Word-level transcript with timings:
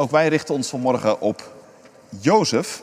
Ook 0.00 0.10
wij 0.10 0.28
richten 0.28 0.54
ons 0.54 0.68
vanmorgen 0.68 1.20
op 1.20 1.54
Jozef. 2.20 2.82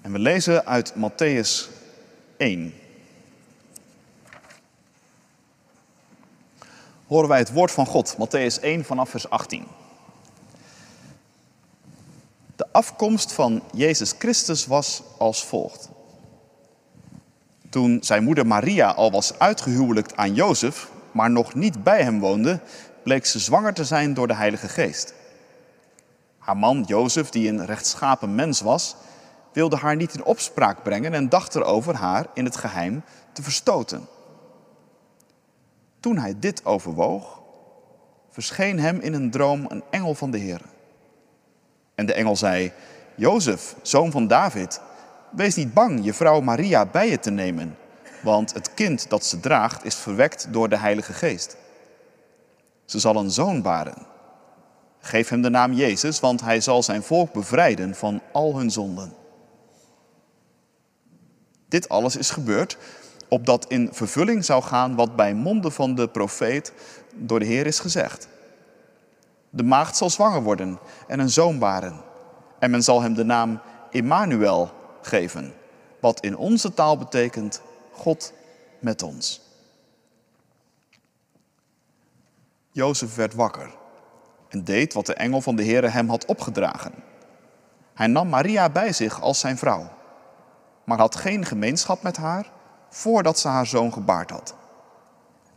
En 0.00 0.12
we 0.12 0.18
lezen 0.18 0.66
uit 0.66 0.94
Matthäus 0.94 1.70
1. 2.36 2.74
Horen 7.06 7.28
wij 7.28 7.38
het 7.38 7.52
woord 7.52 7.70
van 7.70 7.86
God, 7.86 8.16
Matthäus 8.16 8.60
1 8.60 8.84
vanaf 8.84 9.10
vers 9.10 9.30
18. 9.30 9.66
De 12.56 12.66
afkomst 12.72 13.32
van 13.32 13.62
Jezus 13.72 14.14
Christus 14.18 14.66
was 14.66 15.02
als 15.18 15.44
volgt. 15.44 15.88
Toen 17.68 17.98
zijn 18.02 18.24
moeder 18.24 18.46
Maria 18.46 18.90
al 18.90 19.10
was 19.10 19.38
uitgehuwelijkt 19.38 20.16
aan 20.16 20.34
Jozef, 20.34 20.92
maar 21.14 21.30
nog 21.30 21.54
niet 21.54 21.82
bij 21.82 22.02
hem 22.02 22.20
woonde, 22.20 22.60
bleek 23.02 23.26
ze 23.26 23.38
zwanger 23.38 23.74
te 23.74 23.84
zijn 23.84 24.14
door 24.14 24.26
de 24.26 24.34
Heilige 24.34 24.68
Geest. 24.68 25.14
Haar 26.38 26.56
man 26.56 26.84
Jozef, 26.86 27.28
die 27.28 27.48
een 27.48 27.66
rechtschapen 27.66 28.34
mens 28.34 28.60
was, 28.60 28.96
wilde 29.52 29.76
haar 29.76 29.96
niet 29.96 30.14
in 30.14 30.24
opspraak 30.24 30.82
brengen 30.82 31.14
en 31.14 31.28
dacht 31.28 31.54
erover 31.54 31.94
haar 31.94 32.26
in 32.34 32.44
het 32.44 32.56
geheim 32.56 33.02
te 33.32 33.42
verstoten. 33.42 34.06
Toen 36.00 36.18
hij 36.18 36.34
dit 36.38 36.64
overwoog, 36.64 37.40
verscheen 38.30 38.78
hem 38.78 39.00
in 39.00 39.14
een 39.14 39.30
droom 39.30 39.64
een 39.68 39.82
engel 39.90 40.14
van 40.14 40.30
de 40.30 40.38
Heer. 40.38 40.60
En 41.94 42.06
de 42.06 42.14
engel 42.14 42.36
zei: 42.36 42.72
Jozef, 43.14 43.76
zoon 43.82 44.10
van 44.10 44.26
David, 44.26 44.80
wees 45.30 45.54
niet 45.54 45.74
bang 45.74 46.04
je 46.04 46.14
vrouw 46.14 46.40
Maria 46.40 46.86
bij 46.86 47.10
je 47.10 47.18
te 47.18 47.30
nemen, 47.30 47.76
want 48.24 48.52
het 48.52 48.74
kind 48.74 49.10
dat 49.10 49.24
ze 49.24 49.40
draagt 49.40 49.84
is 49.84 49.94
verwekt 49.94 50.46
door 50.50 50.68
de 50.68 50.76
Heilige 50.76 51.12
Geest. 51.12 51.56
Ze 52.84 52.98
zal 52.98 53.16
een 53.16 53.30
zoon 53.30 53.62
baren. 53.62 54.06
Geef 54.98 55.28
hem 55.28 55.42
de 55.42 55.50
naam 55.50 55.72
Jezus, 55.72 56.20
want 56.20 56.40
hij 56.40 56.60
zal 56.60 56.82
zijn 56.82 57.02
volk 57.02 57.32
bevrijden 57.32 57.94
van 57.94 58.20
al 58.32 58.56
hun 58.56 58.70
zonden. 58.70 59.12
Dit 61.68 61.88
alles 61.88 62.16
is 62.16 62.30
gebeurd 62.30 62.76
opdat 63.28 63.66
in 63.68 63.88
vervulling 63.92 64.44
zou 64.44 64.62
gaan 64.62 64.94
wat 64.94 65.16
bij 65.16 65.34
monden 65.34 65.72
van 65.72 65.94
de 65.94 66.08
profeet 66.08 66.72
door 67.14 67.38
de 67.38 67.44
Heer 67.44 67.66
is 67.66 67.78
gezegd. 67.78 68.28
De 69.50 69.62
maagd 69.62 69.96
zal 69.96 70.10
zwanger 70.10 70.42
worden 70.42 70.78
en 71.06 71.18
een 71.18 71.30
zoon 71.30 71.58
baren. 71.58 72.00
En 72.58 72.70
men 72.70 72.82
zal 72.82 73.02
hem 73.02 73.14
de 73.14 73.24
naam 73.24 73.60
Immanuel 73.90 74.70
geven, 75.02 75.54
wat 76.00 76.20
in 76.20 76.36
onze 76.36 76.74
taal 76.74 76.98
betekent 76.98 77.62
God 77.94 78.32
met 78.78 79.02
ons. 79.02 79.40
Jozef 82.70 83.14
werd 83.14 83.34
wakker 83.34 83.74
en 84.48 84.64
deed 84.64 84.92
wat 84.92 85.06
de 85.06 85.14
engel 85.14 85.40
van 85.40 85.56
de 85.56 85.62
Heer 85.62 85.92
hem 85.92 86.08
had 86.08 86.24
opgedragen. 86.24 86.92
Hij 87.94 88.06
nam 88.06 88.28
Maria 88.28 88.70
bij 88.70 88.92
zich 88.92 89.20
als 89.20 89.40
zijn 89.40 89.58
vrouw, 89.58 89.92
maar 90.84 90.98
had 90.98 91.16
geen 91.16 91.44
gemeenschap 91.44 92.02
met 92.02 92.16
haar 92.16 92.52
voordat 92.88 93.38
ze 93.38 93.48
haar 93.48 93.66
zoon 93.66 93.92
gebaard 93.92 94.30
had. 94.30 94.54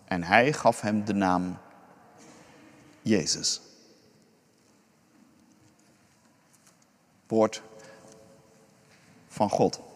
En 0.05 0.23
hij 0.23 0.53
gaf 0.53 0.81
hem 0.81 1.05
de 1.05 1.13
naam 1.13 1.57
Jezus. 3.01 3.61
Woord 7.27 7.61
van 9.27 9.49
God. 9.49 9.86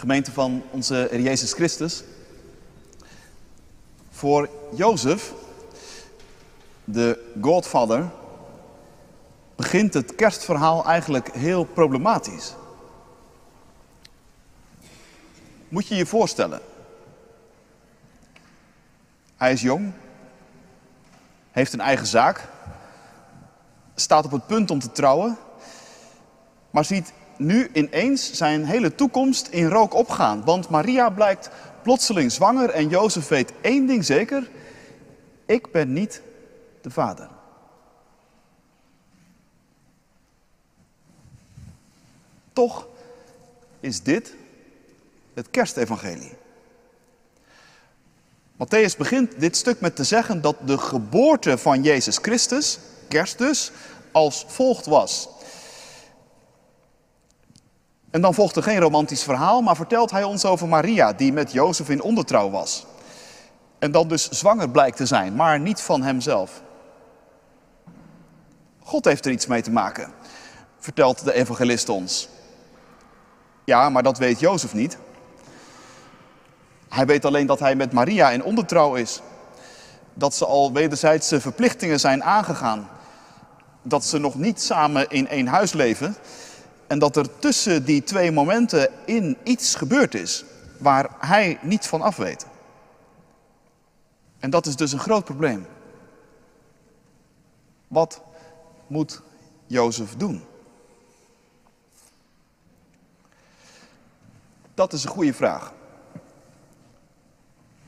Gemeente 0.00 0.32
van 0.32 0.62
onze 0.70 1.06
Heer 1.10 1.20
Jezus 1.20 1.52
Christus. 1.52 2.02
Voor 4.10 4.48
Jozef, 4.74 5.32
de 6.84 7.32
Godfather, 7.40 8.10
begint 9.56 9.94
het 9.94 10.14
kerstverhaal 10.14 10.84
eigenlijk 10.84 11.32
heel 11.32 11.64
problematisch. 11.64 12.54
Moet 15.68 15.86
je 15.86 15.94
je 15.94 16.06
voorstellen. 16.06 16.60
Hij 19.36 19.52
is 19.52 19.60
jong, 19.60 19.92
heeft 21.50 21.72
een 21.72 21.80
eigen 21.80 22.06
zaak, 22.06 22.48
staat 23.94 24.24
op 24.24 24.30
het 24.30 24.46
punt 24.46 24.70
om 24.70 24.80
te 24.80 24.92
trouwen, 24.92 25.36
maar 26.70 26.84
ziet 26.84 27.12
nu 27.40 27.70
ineens 27.72 28.32
zijn 28.32 28.64
hele 28.64 28.94
toekomst 28.94 29.46
in 29.46 29.68
rook 29.68 29.94
opgaan. 29.94 30.44
Want 30.44 30.68
Maria 30.68 31.10
blijkt 31.10 31.50
plotseling 31.82 32.32
zwanger 32.32 32.70
en 32.70 32.88
Jozef 32.88 33.28
weet 33.28 33.52
één 33.60 33.86
ding 33.86 34.04
zeker: 34.04 34.50
ik 35.46 35.72
ben 35.72 35.92
niet 35.92 36.22
de 36.80 36.90
vader. 36.90 37.28
Toch 42.52 42.86
is 43.80 44.02
dit 44.02 44.34
het 45.34 45.50
kerstevangelie. 45.50 46.32
Matthäus 48.56 48.96
begint 48.98 49.40
dit 49.40 49.56
stuk 49.56 49.80
met 49.80 49.96
te 49.96 50.04
zeggen 50.04 50.40
dat 50.40 50.56
de 50.64 50.78
geboorte 50.78 51.58
van 51.58 51.82
Jezus 51.82 52.18
Christus, 52.22 52.78
kerst 53.08 53.38
dus, 53.38 53.72
als 54.12 54.44
volgt 54.48 54.86
was. 54.86 55.28
En 58.10 58.20
dan 58.20 58.34
volgt 58.34 58.56
er 58.56 58.62
geen 58.62 58.80
romantisch 58.80 59.22
verhaal, 59.22 59.60
maar 59.60 59.76
vertelt 59.76 60.10
hij 60.10 60.24
ons 60.24 60.44
over 60.44 60.68
Maria, 60.68 61.12
die 61.12 61.32
met 61.32 61.52
Jozef 61.52 61.88
in 61.88 62.02
ondertrouw 62.02 62.50
was. 62.50 62.86
En 63.78 63.92
dan 63.92 64.08
dus 64.08 64.28
zwanger 64.28 64.70
blijkt 64.70 64.96
te 64.96 65.06
zijn, 65.06 65.34
maar 65.34 65.60
niet 65.60 65.80
van 65.80 66.02
hemzelf. 66.02 66.62
God 68.82 69.04
heeft 69.04 69.24
er 69.24 69.32
iets 69.32 69.46
mee 69.46 69.62
te 69.62 69.70
maken, 69.70 70.12
vertelt 70.78 71.24
de 71.24 71.32
evangelist 71.32 71.88
ons. 71.88 72.28
Ja, 73.64 73.90
maar 73.90 74.02
dat 74.02 74.18
weet 74.18 74.40
Jozef 74.40 74.74
niet. 74.74 74.98
Hij 76.88 77.06
weet 77.06 77.24
alleen 77.24 77.46
dat 77.46 77.58
hij 77.58 77.74
met 77.74 77.92
Maria 77.92 78.30
in 78.30 78.44
ondertrouw 78.44 78.94
is. 78.94 79.20
Dat 80.14 80.34
ze 80.34 80.46
al 80.46 80.72
wederzijdse 80.72 81.40
verplichtingen 81.40 82.00
zijn 82.00 82.24
aangegaan. 82.24 82.88
Dat 83.82 84.04
ze 84.04 84.18
nog 84.18 84.34
niet 84.34 84.62
samen 84.62 85.10
in 85.10 85.28
één 85.28 85.46
huis 85.46 85.72
leven. 85.72 86.16
En 86.90 86.98
dat 86.98 87.16
er 87.16 87.38
tussen 87.38 87.84
die 87.84 88.02
twee 88.02 88.32
momenten 88.32 88.88
in 89.04 89.36
iets 89.42 89.74
gebeurd 89.74 90.14
is 90.14 90.44
waar 90.78 91.10
hij 91.18 91.58
niet 91.62 91.86
van 91.86 92.02
af 92.02 92.16
weet. 92.16 92.46
En 94.38 94.50
dat 94.50 94.66
is 94.66 94.76
dus 94.76 94.92
een 94.92 94.98
groot 94.98 95.24
probleem. 95.24 95.66
Wat 97.88 98.22
moet 98.86 99.22
Jozef 99.66 100.16
doen? 100.16 100.44
Dat 104.74 104.92
is 104.92 105.04
een 105.04 105.10
goede 105.10 105.34
vraag. 105.34 105.72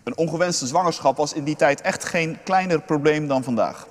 Een 0.03 0.17
ongewenste 0.17 0.67
zwangerschap 0.67 1.17
was 1.17 1.33
in 1.33 1.45
die 1.45 1.57
tijd 1.57 1.81
echt 1.81 2.05
geen 2.05 2.39
kleiner 2.45 2.81
probleem 2.81 3.29
dan 3.29 3.45
vandaag. 3.45 3.87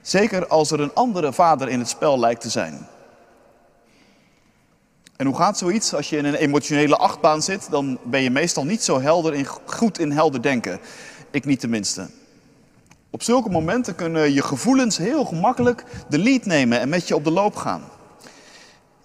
Zeker 0.00 0.46
als 0.46 0.70
er 0.70 0.80
een 0.80 0.94
andere 0.94 1.32
vader 1.32 1.68
in 1.68 1.78
het 1.78 1.88
spel 1.88 2.18
lijkt 2.18 2.40
te 2.40 2.50
zijn. 2.50 2.88
En 5.18 5.26
hoe 5.26 5.36
gaat 5.36 5.58
zoiets? 5.58 5.94
Als 5.94 6.10
je 6.10 6.16
in 6.16 6.24
een 6.24 6.34
emotionele 6.34 6.96
achtbaan 6.96 7.42
zit, 7.42 7.70
dan 7.70 7.98
ben 8.02 8.22
je 8.22 8.30
meestal 8.30 8.64
niet 8.64 8.82
zo 8.82 9.00
helder 9.00 9.34
in, 9.34 9.46
goed 9.64 9.98
in 9.98 10.10
helder 10.10 10.42
denken. 10.42 10.80
Ik 11.30 11.44
niet 11.44 11.60
tenminste. 11.60 12.08
Op 13.10 13.22
zulke 13.22 13.50
momenten 13.50 13.94
kunnen 13.94 14.32
je 14.32 14.42
gevoelens 14.42 14.96
heel 14.96 15.24
gemakkelijk 15.24 15.84
de 16.08 16.18
lead 16.18 16.44
nemen 16.44 16.80
en 16.80 16.88
met 16.88 17.08
je 17.08 17.14
op 17.14 17.24
de 17.24 17.30
loop 17.30 17.56
gaan. 17.56 17.82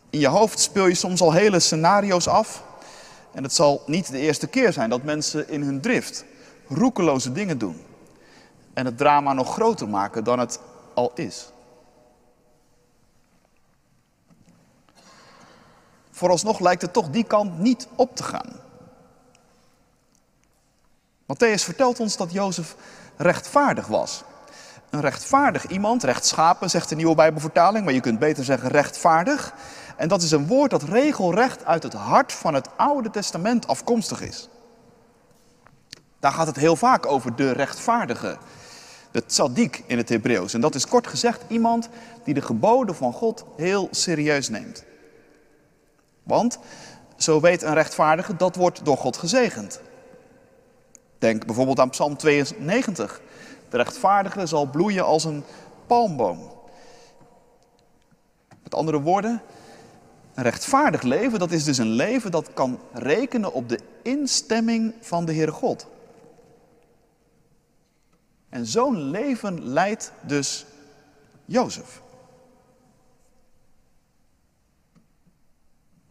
In 0.09 0.19
je 0.19 0.27
hoofd 0.27 0.59
speel 0.59 0.87
je 0.87 0.95
soms 0.95 1.21
al 1.21 1.31
hele 1.31 1.59
scenario's 1.59 2.27
af 2.27 2.63
en 3.31 3.43
het 3.43 3.53
zal 3.53 3.83
niet 3.85 4.11
de 4.11 4.19
eerste 4.19 4.47
keer 4.47 4.73
zijn 4.73 4.89
dat 4.89 5.03
mensen 5.03 5.49
in 5.49 5.61
hun 5.61 5.81
drift 5.81 6.25
roekeloze 6.67 7.31
dingen 7.31 7.57
doen. 7.57 7.81
En 8.73 8.85
het 8.85 8.97
drama 8.97 9.33
nog 9.33 9.53
groter 9.53 9.89
maken 9.89 10.23
dan 10.23 10.39
het 10.39 10.59
al 10.93 11.11
is. 11.15 11.52
Vooralsnog 16.15 16.59
lijkt 16.59 16.81
het 16.81 16.93
toch 16.93 17.09
die 17.09 17.23
kant 17.23 17.59
niet 17.59 17.87
op 17.95 18.15
te 18.15 18.23
gaan. 18.23 18.49
Matthäus 21.25 21.63
vertelt 21.63 21.99
ons 21.99 22.17
dat 22.17 22.31
Jozef 22.31 22.75
rechtvaardig 23.17 23.87
was. 23.87 24.23
Een 24.89 25.01
rechtvaardig 25.01 25.67
iemand, 25.67 26.03
rechtschapen 26.03 26.69
zegt 26.69 26.89
de 26.89 26.95
nieuwe 26.95 27.15
Bijbelvertaling, 27.15 27.85
maar 27.85 27.93
je 27.93 27.99
kunt 27.99 28.19
beter 28.19 28.43
zeggen 28.43 28.69
rechtvaardig. 28.69 29.53
En 29.97 30.07
dat 30.07 30.21
is 30.21 30.31
een 30.31 30.47
woord 30.47 30.71
dat 30.71 30.83
regelrecht 30.83 31.65
uit 31.65 31.83
het 31.83 31.93
hart 31.93 32.33
van 32.33 32.53
het 32.53 32.69
Oude 32.77 33.09
Testament 33.09 33.67
afkomstig 33.67 34.21
is. 34.21 34.49
Daar 36.19 36.31
gaat 36.31 36.47
het 36.47 36.55
heel 36.55 36.75
vaak 36.75 37.05
over 37.05 37.35
de 37.35 37.51
rechtvaardige, 37.51 38.37
de 39.11 39.25
tzaddik 39.25 39.83
in 39.87 39.97
het 39.97 40.09
Hebreeuws. 40.09 40.53
En 40.53 40.61
dat 40.61 40.75
is 40.75 40.87
kort 40.87 41.07
gezegd 41.07 41.41
iemand 41.47 41.89
die 42.23 42.33
de 42.33 42.41
geboden 42.41 42.95
van 42.95 43.13
God 43.13 43.45
heel 43.55 43.87
serieus 43.91 44.49
neemt. 44.49 44.83
Want, 46.23 46.59
zo 47.15 47.39
weet 47.39 47.61
een 47.61 47.73
rechtvaardige, 47.73 48.35
dat 48.35 48.55
wordt 48.55 48.85
door 48.85 48.97
God 48.97 49.17
gezegend. 49.17 49.81
Denk 51.17 51.45
bijvoorbeeld 51.45 51.79
aan 51.79 51.89
Psalm 51.89 52.17
92. 52.17 53.21
De 53.69 53.77
rechtvaardige 53.77 54.45
zal 54.45 54.65
bloeien 54.65 55.05
als 55.05 55.23
een 55.23 55.43
palmboom. 55.87 56.51
Met 58.63 58.75
andere 58.75 59.01
woorden, 59.01 59.41
een 60.33 60.43
rechtvaardig 60.43 61.01
leven, 61.01 61.39
dat 61.39 61.51
is 61.51 61.63
dus 61.63 61.77
een 61.77 61.91
leven 61.91 62.31
dat 62.31 62.53
kan 62.53 62.79
rekenen 62.93 63.53
op 63.53 63.69
de 63.69 63.79
instemming 64.01 64.93
van 64.99 65.25
de 65.25 65.33
Heere 65.33 65.51
God. 65.51 65.87
En 68.49 68.65
zo'n 68.65 68.97
leven 68.97 69.65
leidt 69.65 70.11
dus 70.21 70.65
Jozef. 71.45 72.02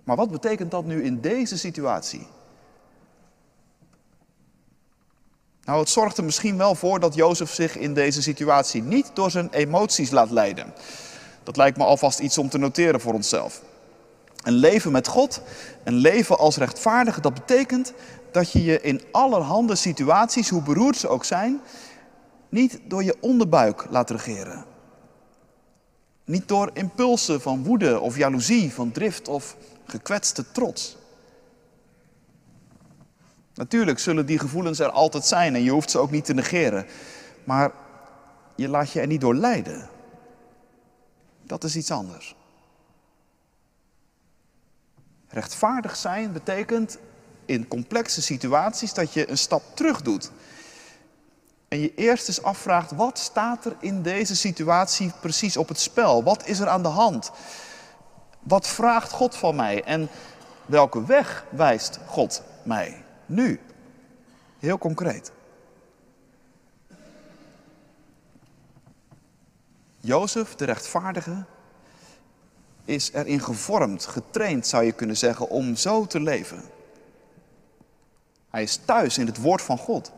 Maar 0.05 0.17
wat 0.17 0.31
betekent 0.31 0.71
dat 0.71 0.85
nu 0.85 1.05
in 1.05 1.21
deze 1.21 1.59
situatie? 1.59 2.27
Nou, 5.65 5.81
het 5.81 5.89
zorgt 5.89 6.17
er 6.19 6.25
misschien 6.25 6.57
wel 6.57 6.75
voor 6.75 7.01
dat 7.01 7.15
Jozef 7.15 7.51
zich 7.53 7.79
in 7.79 7.95
deze 7.95 8.23
situatie 8.23 8.83
niet 8.83 9.11
door 9.15 9.31
zijn 9.31 9.49
emoties 9.51 10.11
laat 10.11 10.31
leiden. 10.31 10.75
Dat 11.43 11.57
lijkt 11.57 11.77
me 11.77 11.85
alvast 11.85 12.19
iets 12.19 12.39
om 12.39 12.49
te 12.49 12.59
noteren 12.59 13.01
voor 13.01 13.15
onszelf. 13.15 13.63
Een 14.43 14.53
leven 14.53 14.93
met 14.93 15.09
God, 15.09 15.41
een 15.85 15.95
leven 15.95 16.39
als 16.39 16.57
rechtvaardige, 16.57 17.21
dat 17.21 17.35
betekent 17.35 17.93
dat 18.33 18.53
je 18.53 18.65
je 18.65 18.81
in 18.81 19.03
allerhande 19.13 19.75
situaties, 19.75 20.49
hoe 20.49 20.63
beroerd 20.63 20.97
ze 20.97 21.09
ook 21.09 21.25
zijn, 21.25 21.61
niet 22.49 22.81
door 22.85 23.05
je 23.05 23.17
onderbuik 23.21 23.87
laat 23.91 24.11
regeren. 24.11 24.65
Niet 26.25 26.49
door 26.49 26.71
impulsen 26.73 27.41
van 27.41 27.65
woede 27.65 28.01
of 28.01 28.17
jaloezie, 28.17 28.73
van 28.73 28.93
drift 28.93 29.29
of 29.29 29.57
gekwetste 29.87 30.53
trots. 30.53 30.97
Natuurlijk 33.55 33.99
zullen 33.99 34.27
die 34.27 34.39
gevoelens 34.39 34.79
er 34.79 34.91
altijd 34.91 35.25
zijn 35.25 35.55
en 35.55 35.63
je 35.63 35.71
hoeft 35.71 35.91
ze 35.91 35.99
ook 35.99 36.11
niet 36.11 36.25
te 36.25 36.35
negeren. 36.35 36.87
Maar 37.45 37.73
je 38.57 38.69
laat 38.69 38.91
je 38.91 39.01
er 39.01 39.07
niet 39.07 39.21
door 39.21 39.35
leiden. 39.35 39.89
Dat 41.43 41.65
is 41.65 41.77
iets 41.77 41.91
anders. 41.91 42.37
Rechtvaardig 45.29 45.97
zijn 45.97 46.33
betekent 46.33 46.99
in 47.45 47.69
complexe 47.69 48.23
situaties 48.23 48.95
dat 48.95 49.13
je 49.13 49.31
een 49.31 49.39
stap 49.39 49.63
terug 49.75 50.03
doet. 50.03 50.31
En 51.69 51.81
je 51.81 51.95
eerst 51.95 52.29
eens 52.29 52.43
afvraagt, 52.43 52.91
wat 52.91 53.19
staat 53.19 53.65
er 53.65 53.77
in 53.81 54.03
deze 54.03 54.37
situatie 54.37 55.13
precies 55.21 55.57
op 55.57 55.69
het 55.69 55.81
spel? 55.81 56.23
Wat 56.23 56.47
is 56.47 56.59
er 56.59 56.69
aan 56.69 56.83
de 56.83 56.89
hand? 56.89 57.31
Wat 58.43 58.69
vraagt 58.69 59.11
God 59.11 59.37
van 59.37 59.57
mij? 59.57 59.85
En 59.85 60.09
welke 60.67 61.05
weg 61.05 61.45
wijst 61.51 61.99
God 62.07 62.43
mij? 62.63 63.05
Nu. 63.27 63.61
Heel 64.59 64.79
concreet. 64.79 65.33
Jozef, 70.01 70.55
de 70.55 70.65
rechtvaardige, 70.65 71.45
is 72.85 73.13
erin 73.13 73.41
gevormd, 73.41 74.07
getraind 74.07 74.67
zou 74.67 74.85
je 74.85 74.93
kunnen 74.93 75.17
zeggen, 75.17 75.49
om 75.49 75.77
zo 75.77 76.07
te 76.07 76.21
leven. 76.21 76.63
Hij 78.51 78.63
is 78.63 78.77
thuis 78.85 79.19
in 79.19 79.27
het 79.27 79.41
woord 79.41 79.63
van 79.63 79.79
God. 79.79 80.13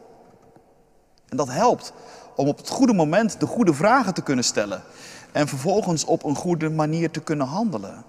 En 1.29 1.37
dat 1.37 1.49
helpt 1.49 1.93
om 2.37 2.49
op 2.49 2.57
het 2.57 2.69
goede 2.69 2.93
moment 2.93 3.41
de 3.41 3.47
goede 3.47 3.75
vragen 3.75 4.15
te 4.15 4.23
kunnen 4.23 4.45
stellen 4.45 4.83
en 5.33 5.49
vervolgens 5.49 6.05
op 6.05 6.25
een 6.25 6.37
goede 6.37 6.71
manier 6.71 7.11
te 7.11 7.21
kunnen 7.21 7.47
handelen. 7.47 8.05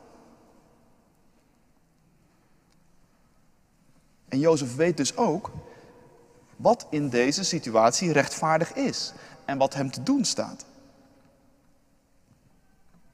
En 4.35 4.41
Jozef 4.41 4.75
weet 4.75 4.97
dus 4.97 5.17
ook 5.17 5.51
wat 6.55 6.87
in 6.89 7.09
deze 7.09 7.43
situatie 7.43 8.11
rechtvaardig 8.11 8.73
is 8.73 9.13
en 9.45 9.57
wat 9.57 9.73
hem 9.73 9.91
te 9.91 10.03
doen 10.03 10.25
staat. 10.25 10.65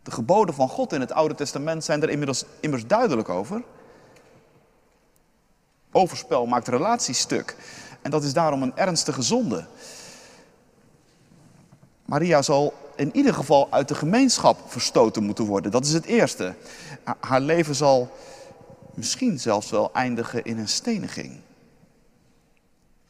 De 0.04 0.12
geboden 0.12 0.56
van 0.56 0.70
God 0.70 0.94
in 0.94 1.00
het 1.00 1.12
Oude 1.12 1.36
Testament 1.36 1.84
zijn 1.84 2.02
er 2.02 2.10
inmiddels 2.10 2.46
immers 2.60 2.88
duidelijk 2.88 3.30
over. 3.30 3.64
Overspel 5.92 6.46
maakt 6.46 6.68
relaties 6.68 7.20
stuk. 7.20 7.56
En 8.02 8.12
dat 8.12 8.24
is 8.24 8.34
daarom 8.34 8.62
een 8.62 8.78
ernstige 8.78 9.22
zonde. 9.22 9.66
Maria 12.06 12.42
zal 12.42 12.74
in 12.96 13.16
ieder 13.16 13.34
geval 13.34 13.68
uit 13.72 13.88
de 13.88 13.96
gemeenschap 13.96 14.58
verstoten 14.66 15.24
moeten 15.24 15.46
worden. 15.46 15.72
Dat 15.72 15.86
is 15.86 15.94
het 15.94 16.06
eerste. 16.06 16.56
Haar 17.20 17.42
leven 17.42 17.76
zal 17.76 18.12
misschien 18.96 19.40
zelfs 19.40 19.70
wel 19.70 19.94
eindigen 19.94 20.44
in 20.44 20.58
een 20.58 20.68
steniging. 20.68 21.40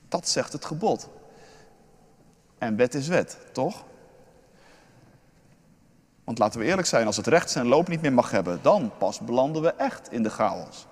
Dat 0.08 0.28
zegt 0.28 0.54
het 0.54 0.66
gebod. 0.66 1.10
En 2.58 2.76
wet 2.76 2.94
is 2.94 3.08
wet, 3.08 3.38
toch? 3.52 3.84
Want 6.24 6.38
laten 6.38 6.60
we 6.60 6.66
eerlijk 6.66 6.88
zijn, 6.88 7.06
als 7.06 7.18
het 7.18 7.28
recht 7.28 7.50
zijn 7.50 7.68
loop 7.68 7.88
niet 7.88 8.02
meer 8.02 8.14
mag 8.14 8.32
hebben, 8.32 8.60
dan 8.62 8.92
pas 8.98 9.20
belanden 9.20 9.62
we 9.62 9.74
echt 9.74 10.12
in 10.12 10.24
de 10.24 10.30
chaos. 10.30 10.88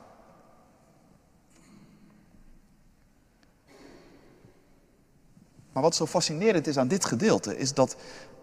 Maar 5.72 5.84
wat 5.84 5.96
zo 5.96 6.06
fascinerend 6.06 6.68
is 6.68 6.78
aan 6.78 6.88
dit 6.88 7.06
gedeelte, 7.06 7.58
is 7.58 7.74
dat 7.74 7.96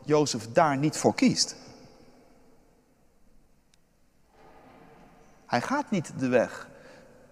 Jozef 0.05 0.53
daar 0.53 0.77
niet 0.77 0.97
voor 0.97 1.15
kiest. 1.15 1.57
Hij 5.47 5.61
gaat 5.61 5.91
niet 5.91 6.13
de 6.19 6.29
weg 6.29 6.69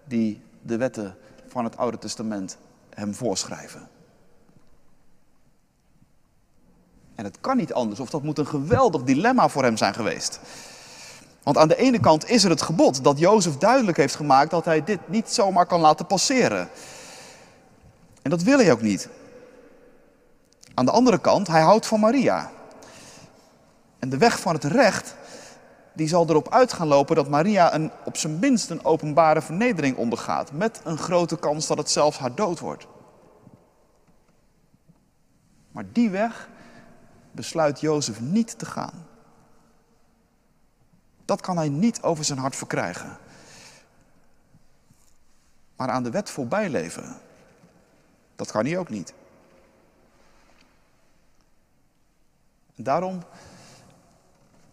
die 0.03 0.41
de 0.61 0.77
wetten 0.77 1.17
van 1.47 1.63
het 1.63 1.77
Oude 1.77 1.97
Testament 1.97 2.57
hem 2.89 3.13
voorschrijven. 3.13 3.87
En 7.15 7.23
het 7.23 7.37
kan 7.41 7.57
niet 7.57 7.73
anders, 7.73 7.99
of 7.99 8.09
dat 8.09 8.23
moet 8.23 8.37
een 8.37 8.47
geweldig 8.47 9.03
dilemma 9.03 9.49
voor 9.49 9.63
hem 9.63 9.77
zijn 9.77 9.93
geweest. 9.93 10.39
Want 11.43 11.57
aan 11.57 11.67
de 11.67 11.75
ene 11.75 11.99
kant 11.99 12.29
is 12.29 12.43
er 12.43 12.49
het 12.49 12.61
gebod 12.61 13.03
dat 13.03 13.19
Jozef 13.19 13.57
duidelijk 13.57 13.97
heeft 13.97 14.15
gemaakt 14.15 14.51
dat 14.51 14.65
hij 14.65 14.83
dit 14.83 14.99
niet 15.09 15.29
zomaar 15.29 15.65
kan 15.65 15.79
laten 15.79 16.05
passeren. 16.05 16.69
En 18.21 18.29
dat 18.29 18.43
wil 18.43 18.57
hij 18.57 18.71
ook 18.71 18.81
niet. 18.81 19.09
Aan 20.73 20.85
de 20.85 20.91
andere 20.91 21.19
kant, 21.19 21.47
hij 21.47 21.61
houdt 21.61 21.85
van 21.85 21.99
Maria. 21.99 22.51
En 23.99 24.09
de 24.09 24.17
weg 24.17 24.39
van 24.39 24.53
het 24.53 24.63
recht, 24.63 25.15
die 25.95 26.07
zal 26.07 26.29
erop 26.29 26.49
uit 26.49 26.73
gaan 26.73 26.87
lopen 26.87 27.15
dat 27.15 27.29
Maria 27.29 27.73
een, 27.73 27.91
op 28.05 28.17
zijn 28.17 28.39
minst 28.39 28.69
een 28.69 28.85
openbare 28.85 29.41
vernedering 29.41 29.97
ondergaat. 29.97 30.51
Met 30.51 30.81
een 30.83 30.97
grote 30.97 31.37
kans 31.39 31.67
dat 31.67 31.77
het 31.77 31.89
zelfs 31.89 32.17
haar 32.17 32.35
dood 32.35 32.59
wordt. 32.59 32.87
Maar 35.71 35.85
die 35.91 36.09
weg 36.09 36.49
besluit 37.31 37.79
Jozef 37.79 38.19
niet 38.19 38.59
te 38.59 38.65
gaan. 38.65 39.07
Dat 41.25 41.41
kan 41.41 41.57
hij 41.57 41.69
niet 41.69 42.01
over 42.01 42.23
zijn 42.23 42.39
hart 42.39 42.55
verkrijgen. 42.55 43.17
Maar 45.75 45.89
aan 45.89 46.03
de 46.03 46.11
wet 46.11 46.29
voorbij 46.29 46.69
leven, 46.69 47.17
dat 48.35 48.51
kan 48.51 48.65
hij 48.65 48.77
ook 48.77 48.89
niet. 48.89 49.13
En 52.75 52.83
daarom, 52.83 53.23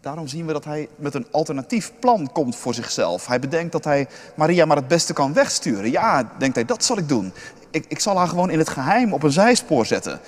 daarom 0.02 0.28
zien 0.28 0.46
we 0.46 0.52
dat 0.52 0.64
hij 0.64 0.88
met 0.96 1.14
een 1.14 1.26
alternatief 1.30 1.92
plan 1.98 2.32
komt 2.32 2.56
voor 2.56 2.74
zichzelf. 2.74 3.26
Hij 3.26 3.38
bedenkt 3.38 3.72
dat 3.72 3.84
hij 3.84 4.08
Maria 4.36 4.64
maar 4.64 4.76
het 4.76 4.88
beste 4.88 5.12
kan 5.12 5.32
wegsturen. 5.32 5.90
Ja, 5.90 6.30
denkt 6.38 6.54
hij, 6.54 6.64
dat 6.64 6.84
zal 6.84 6.98
ik 6.98 7.08
doen. 7.08 7.32
Ik, 7.70 7.84
ik 7.88 8.00
zal 8.00 8.18
haar 8.18 8.28
gewoon 8.28 8.50
in 8.50 8.58
het 8.58 8.68
geheim 8.68 9.12
op 9.12 9.22
een 9.22 9.32
zijspoor 9.32 9.86
zetten. 9.86 10.20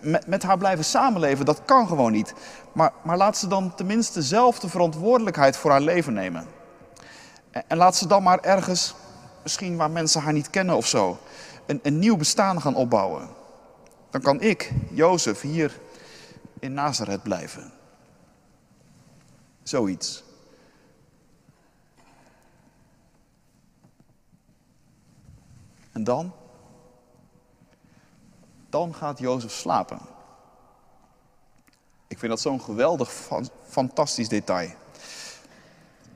Met, 0.00 0.26
met 0.26 0.42
haar 0.42 0.58
blijven 0.58 0.84
samenleven, 0.84 1.44
dat 1.44 1.62
kan 1.64 1.88
gewoon 1.88 2.12
niet. 2.12 2.34
Maar, 2.72 2.92
maar 3.02 3.16
laat 3.16 3.36
ze 3.36 3.48
dan 3.48 3.74
tenminste 3.74 4.22
zelf 4.22 4.58
de 4.58 4.68
verantwoordelijkheid 4.68 5.56
voor 5.56 5.70
haar 5.70 5.80
leven 5.80 6.12
nemen. 6.12 6.46
En, 7.50 7.76
laat 7.76 7.96
ze 7.96 8.06
dan 8.06 8.22
maar 8.22 8.40
ergens, 8.40 8.94
misschien 9.42 9.76
waar 9.76 9.90
mensen 9.90 10.20
haar 10.20 10.32
niet 10.32 10.50
kennen 10.50 10.76
of 10.76 10.86
zo, 10.86 11.18
een, 11.66 11.80
een 11.82 11.98
nieuw 11.98 12.16
bestaan 12.16 12.60
gaan 12.60 12.74
opbouwen. 12.74 13.28
Dan 14.10 14.20
kan 14.20 14.40
ik, 14.40 14.72
Jozef, 14.90 15.40
hier 15.40 15.78
in 16.60 16.72
Nazareth 16.72 17.22
blijven. 17.22 17.77
Zoiets. 19.68 20.24
En 25.92 26.04
dan? 26.04 26.32
Dan 28.70 28.94
gaat 28.94 29.18
Jozef 29.18 29.52
slapen. 29.52 29.98
Ik 32.06 32.18
vind 32.18 32.30
dat 32.30 32.40
zo'n 32.40 32.60
geweldig, 32.60 33.12
fantastisch 33.66 34.28
detail. 34.28 34.70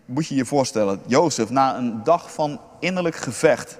Moet 0.04 0.26
je 0.26 0.34
je 0.34 0.44
voorstellen, 0.44 1.02
Jozef 1.06 1.50
na 1.50 1.76
een 1.76 2.04
dag 2.04 2.32
van 2.32 2.60
innerlijk 2.80 3.16
gevecht, 3.16 3.78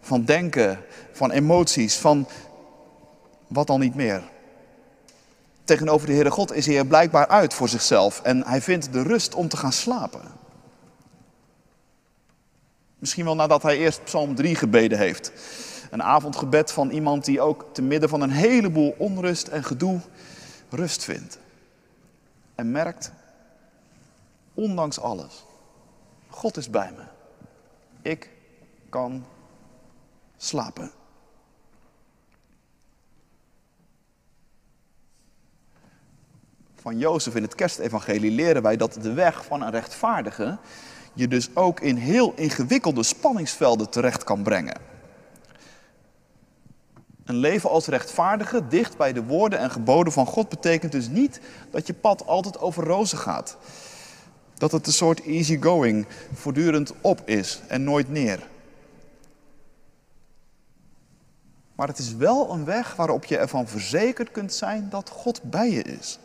van 0.00 0.24
denken, 0.24 0.84
van 1.12 1.30
emoties, 1.30 1.96
van 1.96 2.28
wat 3.46 3.66
dan 3.66 3.80
niet 3.80 3.94
meer 3.94 4.34
tegenover 5.66 6.06
de 6.06 6.12
Heere 6.12 6.30
God 6.30 6.52
is 6.52 6.66
hij 6.66 6.78
er 6.78 6.86
blijkbaar 6.86 7.28
uit 7.28 7.54
voor 7.54 7.68
zichzelf 7.68 8.20
en 8.22 8.46
hij 8.46 8.62
vindt 8.62 8.92
de 8.92 9.02
rust 9.02 9.34
om 9.34 9.48
te 9.48 9.56
gaan 9.56 9.72
slapen. 9.72 10.22
Misschien 12.98 13.24
wel 13.24 13.34
nadat 13.34 13.62
hij 13.62 13.76
eerst 13.76 14.04
Psalm 14.04 14.34
3 14.34 14.54
gebeden 14.54 14.98
heeft. 14.98 15.32
Een 15.90 16.02
avondgebed 16.02 16.72
van 16.72 16.90
iemand 16.90 17.24
die 17.24 17.40
ook 17.40 17.66
te 17.72 17.82
midden 17.82 18.08
van 18.08 18.20
een 18.20 18.30
heleboel 18.30 18.94
onrust 18.98 19.48
en 19.48 19.64
gedoe 19.64 20.00
rust 20.70 21.04
vindt. 21.04 21.38
En 22.54 22.70
merkt, 22.70 23.12
ondanks 24.54 25.00
alles, 25.00 25.44
God 26.28 26.56
is 26.56 26.70
bij 26.70 26.92
me. 26.96 27.02
Ik 28.10 28.30
kan 28.88 29.24
slapen. 30.36 30.90
Van 36.86 36.98
Jozef 36.98 37.34
in 37.34 37.42
het 37.42 37.54
kerstevangelie 37.54 38.30
leren 38.30 38.62
wij 38.62 38.76
dat 38.76 38.98
de 39.00 39.12
weg 39.12 39.44
van 39.44 39.62
een 39.62 39.70
rechtvaardige 39.70 40.58
je 41.12 41.28
dus 41.28 41.48
ook 41.54 41.80
in 41.80 41.96
heel 41.96 42.32
ingewikkelde 42.36 43.02
spanningsvelden 43.02 43.90
terecht 43.90 44.24
kan 44.24 44.42
brengen. 44.42 44.80
Een 47.24 47.36
leven 47.36 47.70
als 47.70 47.86
rechtvaardige, 47.86 48.66
dicht 48.66 48.96
bij 48.96 49.12
de 49.12 49.24
woorden 49.24 49.58
en 49.58 49.70
geboden 49.70 50.12
van 50.12 50.26
God, 50.26 50.48
betekent 50.48 50.92
dus 50.92 51.08
niet 51.08 51.40
dat 51.70 51.86
je 51.86 51.94
pad 51.94 52.26
altijd 52.26 52.58
over 52.58 52.84
rozen 52.84 53.18
gaat. 53.18 53.56
Dat 54.54 54.72
het 54.72 54.86
een 54.86 54.92
soort 54.92 55.22
easygoing, 55.22 56.06
voortdurend 56.34 56.92
op 57.00 57.28
is 57.28 57.60
en 57.68 57.84
nooit 57.84 58.10
neer. 58.10 58.48
Maar 61.74 61.88
het 61.88 61.98
is 61.98 62.14
wel 62.14 62.50
een 62.50 62.64
weg 62.64 62.96
waarop 62.96 63.24
je 63.24 63.38
ervan 63.38 63.68
verzekerd 63.68 64.30
kunt 64.30 64.52
zijn 64.52 64.88
dat 64.90 65.08
God 65.08 65.42
bij 65.42 65.70
je 65.70 65.82
is. 65.82 66.18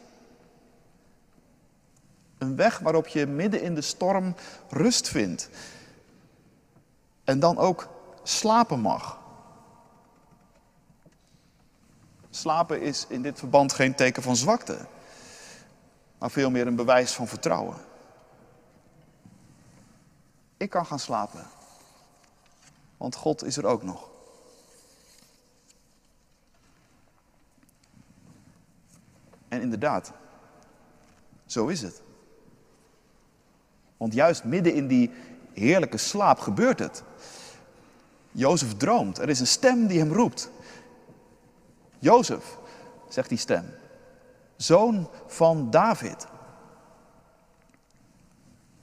Een 2.42 2.56
weg 2.56 2.80
waarop 2.80 3.08
je 3.08 3.28
midden 3.28 3.62
in 3.62 3.76
de 3.76 3.82
storm 3.82 4.36
rust 4.70 5.08
vindt. 5.08 5.50
En 7.24 7.40
dan 7.40 7.58
ook 7.58 7.90
slapen 8.24 8.80
mag. 8.80 9.20
Slapen 12.30 12.82
is 12.82 13.06
in 13.08 13.22
dit 13.22 13.40
verband 13.40 13.74
geen 13.74 13.96
teken 13.96 14.24
van 14.24 14.36
zwakte, 14.36 14.86
maar 16.18 16.32
veel 16.32 16.50
meer 16.50 16.68
een 16.68 16.76
bewijs 16.76 17.12
van 17.12 17.28
vertrouwen. 17.28 17.78
Ik 20.58 20.70
kan 20.70 20.86
gaan 20.86 21.00
slapen, 21.00 21.48
want 22.98 23.16
God 23.16 23.44
is 23.44 23.58
er 23.58 23.66
ook 23.66 23.84
nog. 23.84 24.10
En 29.48 29.62
inderdaad, 29.62 30.12
zo 31.46 31.68
is 31.68 31.82
het. 31.82 32.02
Want 34.02 34.14
juist 34.14 34.44
midden 34.44 34.74
in 34.74 34.88
die 34.88 35.12
heerlijke 35.54 35.98
slaap 35.98 36.40
gebeurt 36.40 36.80
het. 36.80 37.04
Jozef 38.32 38.78
droomt. 38.78 39.18
Er 39.18 39.30
is 39.30 39.40
een 39.40 39.48
stem 39.48 39.88
die 39.88 40.00
hem 40.00 40.14
roept. 40.14 40.50
Jozef, 42.00 42.58
zegt 43.10 43.30
die 43.30 43.38
stem, 43.38 43.66
zoon 44.56 45.10
van 45.28 45.72
David. 45.72 46.28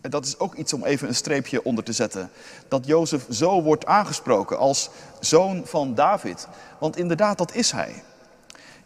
En 0.00 0.10
dat 0.10 0.24
is 0.24 0.38
ook 0.38 0.54
iets 0.54 0.72
om 0.72 0.84
even 0.84 1.08
een 1.08 1.14
streepje 1.14 1.64
onder 1.64 1.84
te 1.84 1.92
zetten. 1.92 2.30
Dat 2.68 2.86
Jozef 2.86 3.26
zo 3.30 3.62
wordt 3.62 3.86
aangesproken 3.86 4.58
als 4.58 4.90
zoon 5.20 5.66
van 5.66 5.94
David. 5.94 6.48
Want 6.78 6.96
inderdaad, 6.96 7.38
dat 7.38 7.54
is 7.54 7.70
hij. 7.70 8.02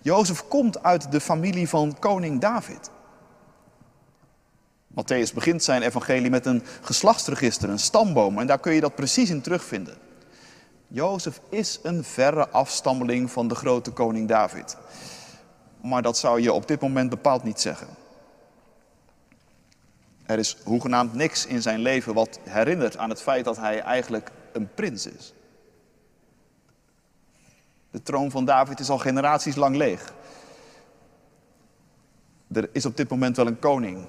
Jozef 0.01 0.49
komt 0.49 0.83
uit 0.83 1.13
de 1.13 1.21
familie 1.21 1.69
van 1.69 1.99
koning 1.99 2.41
David. 2.41 2.91
Matthäus 4.95 5.33
begint 5.33 5.63
zijn 5.63 5.83
evangelie 5.83 6.31
met 6.31 6.47
een 6.47 6.63
geslachtsregister, 6.81 7.69
een 7.69 7.79
stamboom, 7.79 8.39
en 8.39 8.47
daar 8.47 8.59
kun 8.59 8.73
je 8.73 8.81
dat 8.81 8.95
precies 8.95 9.31
in 9.31 9.41
terugvinden. 9.41 9.97
Jozef 10.89 11.41
is 11.49 11.79
een 11.83 12.05
verre 12.05 12.49
afstammeling 12.49 13.31
van 13.31 13.49
de 13.49 13.55
grote 13.55 13.91
koning 13.91 14.29
David. 14.29 14.77
Maar 15.83 16.03
dat 16.03 16.19
zou 16.19 16.41
je 16.41 16.53
op 16.53 16.69
dit 16.69 16.81
moment 16.81 17.11
bepaald 17.11 17.43
niet 17.43 17.61
zeggen. 17.61 17.87
Er 20.27 20.39
is 20.39 20.57
hoegenaamd 20.65 21.15
niks 21.15 21.47
in 21.47 21.63
zijn 21.63 21.81
leven 21.81 22.15
wat 22.15 22.39
herinnert 22.43 22.97
aan 22.97 23.09
het 23.09 23.23
feit 23.23 23.45
dat 23.45 23.57
hij 23.57 23.81
eigenlijk 23.81 24.31
een 24.53 24.75
prins 24.75 25.07
is. 25.07 25.33
De 27.91 28.03
troon 28.03 28.31
van 28.31 28.45
David 28.45 28.81
is 28.81 28.91
al 28.91 28.99
generaties 28.99 29.57
lang 29.57 29.77
leeg. 29.77 30.13
Er 32.53 32.69
is 32.73 32.87
op 32.87 32.97
dit 32.97 33.09
moment 33.09 33.37
wel 33.37 33.47
een 33.47 33.59
koning, 33.59 34.07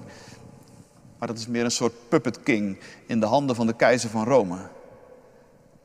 maar 1.24 1.32
dat 1.34 1.42
is 1.42 1.48
meer 1.48 1.64
een 1.64 1.70
soort 1.70 2.08
puppet 2.08 2.42
king 2.42 2.78
in 3.06 3.20
de 3.20 3.26
handen 3.26 3.56
van 3.56 3.66
de 3.66 3.76
keizer 3.76 4.10
van 4.10 4.24
Rome. 4.24 4.58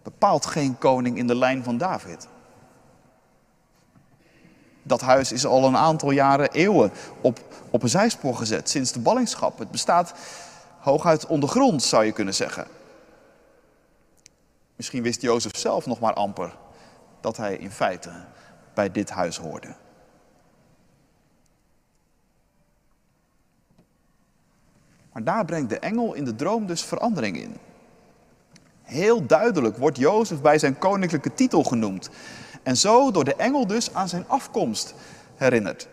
Bepaalt 0.04 0.46
geen 0.46 0.78
koning 0.78 1.18
in 1.18 1.28
de 1.28 1.36
lijn 1.36 1.64
van 1.64 1.78
David. 1.78 2.28
Dat 4.84 5.02
huis 5.02 5.32
is 5.32 5.46
al 5.46 5.66
een 5.66 5.78
aantal 5.78 6.12
jaren, 6.12 6.52
eeuwen 6.52 6.92
op, 7.22 7.40
op 7.70 7.84
een 7.84 7.90
zijspoor 7.90 8.36
gezet, 8.36 8.70
sinds 8.70 8.92
de 8.92 9.00
ballingschap. 9.00 9.60
Het 9.60 9.72
bestaat 9.72 10.14
hooguit 10.80 11.26
ondergrond, 11.26 11.84
zou 11.84 12.06
je 12.06 12.12
kunnen 12.12 12.36
zeggen. 12.36 12.68
Misschien 14.76 15.04
wist 15.04 15.22
Jozef 15.22 15.58
zelf 15.58 15.86
nog 15.86 16.00
maar 16.00 16.14
amper 16.14 16.56
dat 17.22 17.38
hij 17.38 17.56
in 17.56 17.72
feite 17.72 18.12
bij 18.74 18.92
dit 18.92 19.10
huis 19.10 19.38
hoorde. 19.38 19.76
Maar 25.14 25.24
daar 25.24 25.46
brengt 25.46 25.70
de 25.70 25.80
engel 25.80 26.14
in 26.14 26.26
de 26.26 26.36
droom 26.36 26.66
dus 26.66 26.84
verandering 26.84 27.38
in. 27.38 27.56
Heel 28.82 29.26
duidelijk 29.26 29.78
wordt 29.78 29.98
Jozef 29.98 30.42
bij 30.42 30.60
zijn 30.60 30.78
koninklijke 30.78 31.34
titel 31.34 31.64
genoemd. 31.64 32.10
En 32.64 32.78
zo 32.78 33.12
door 33.12 33.24
de 33.24 33.36
engel 33.36 33.68
dus 33.68 33.94
aan 33.94 34.10
zijn 34.10 34.26
afkomst 34.28 34.94
herinnerd. 35.36 35.88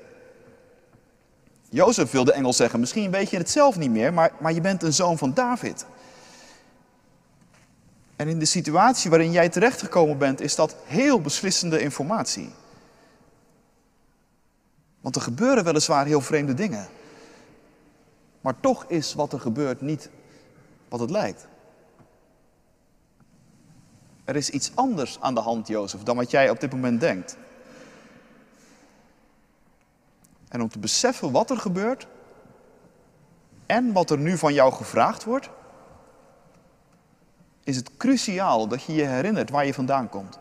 Jozef 1.71 2.11
wil 2.11 2.25
de 2.25 2.33
engel 2.33 2.53
zeggen, 2.53 2.81
misschien 2.81 3.11
weet 3.11 3.31
je 3.31 3.37
het 3.37 3.51
zelf 3.51 3.77
niet 3.77 3.91
meer, 3.91 4.13
maar, 4.13 4.33
maar 4.41 4.53
je 4.53 4.61
bent 4.61 4.83
een 4.83 4.93
zoon 4.93 5.19
van 5.19 5.35
David. 5.35 5.87
En 8.17 8.29
in 8.29 8.39
de 8.39 8.45
situatie 8.45 9.11
waarin 9.11 9.31
jij 9.31 9.49
terechtgekomen 9.49 10.19
bent, 10.19 10.41
is 10.41 10.55
dat 10.55 10.77
heel 10.85 11.21
beslissende 11.21 11.81
informatie. 11.81 12.51
Want 15.01 15.17
er 15.17 15.23
gebeuren 15.23 15.65
weliswaar 15.65 16.07
heel 16.07 16.21
vreemde 16.21 16.55
dingen. 16.55 16.87
Maar 18.47 18.61
toch 18.61 18.85
is 18.85 19.15
wat 19.15 19.33
er 19.33 19.41
gebeurt 19.41 19.81
niet 19.81 20.11
wat 20.89 21.01
het 21.01 21.11
lijkt. 21.11 21.49
Er 24.25 24.37
is 24.37 24.51
iets 24.51 24.71
anders 24.75 25.21
aan 25.21 25.35
de 25.35 25.41
hand, 25.41 25.69
Jozef, 25.69 26.03
dan 26.03 26.17
wat 26.17 26.31
jij 26.31 26.51
op 26.51 26.61
dit 26.61 26.73
moment 26.73 27.01
denkt. 27.01 27.37
En 30.49 30.63
om 30.63 30.69
te 30.69 30.79
beseffen 30.79 31.33
wat 31.33 31.51
er 31.51 31.57
gebeurt 31.57 32.07
en 33.67 33.93
wat 33.93 34.11
er 34.11 34.19
nu 34.19 34.39
van 34.39 34.55
jou 34.55 34.73
gevraagd 34.73 35.25
wordt, 35.25 35.51
is 37.65 37.77
het 37.77 37.97
cruciaal 37.97 38.69
dat 38.69 38.83
je 38.83 38.95
je 38.95 39.05
herinnert 39.05 39.51
waar 39.51 39.67
je 39.67 39.75
vandaan 39.75 40.09
komt. 40.09 40.39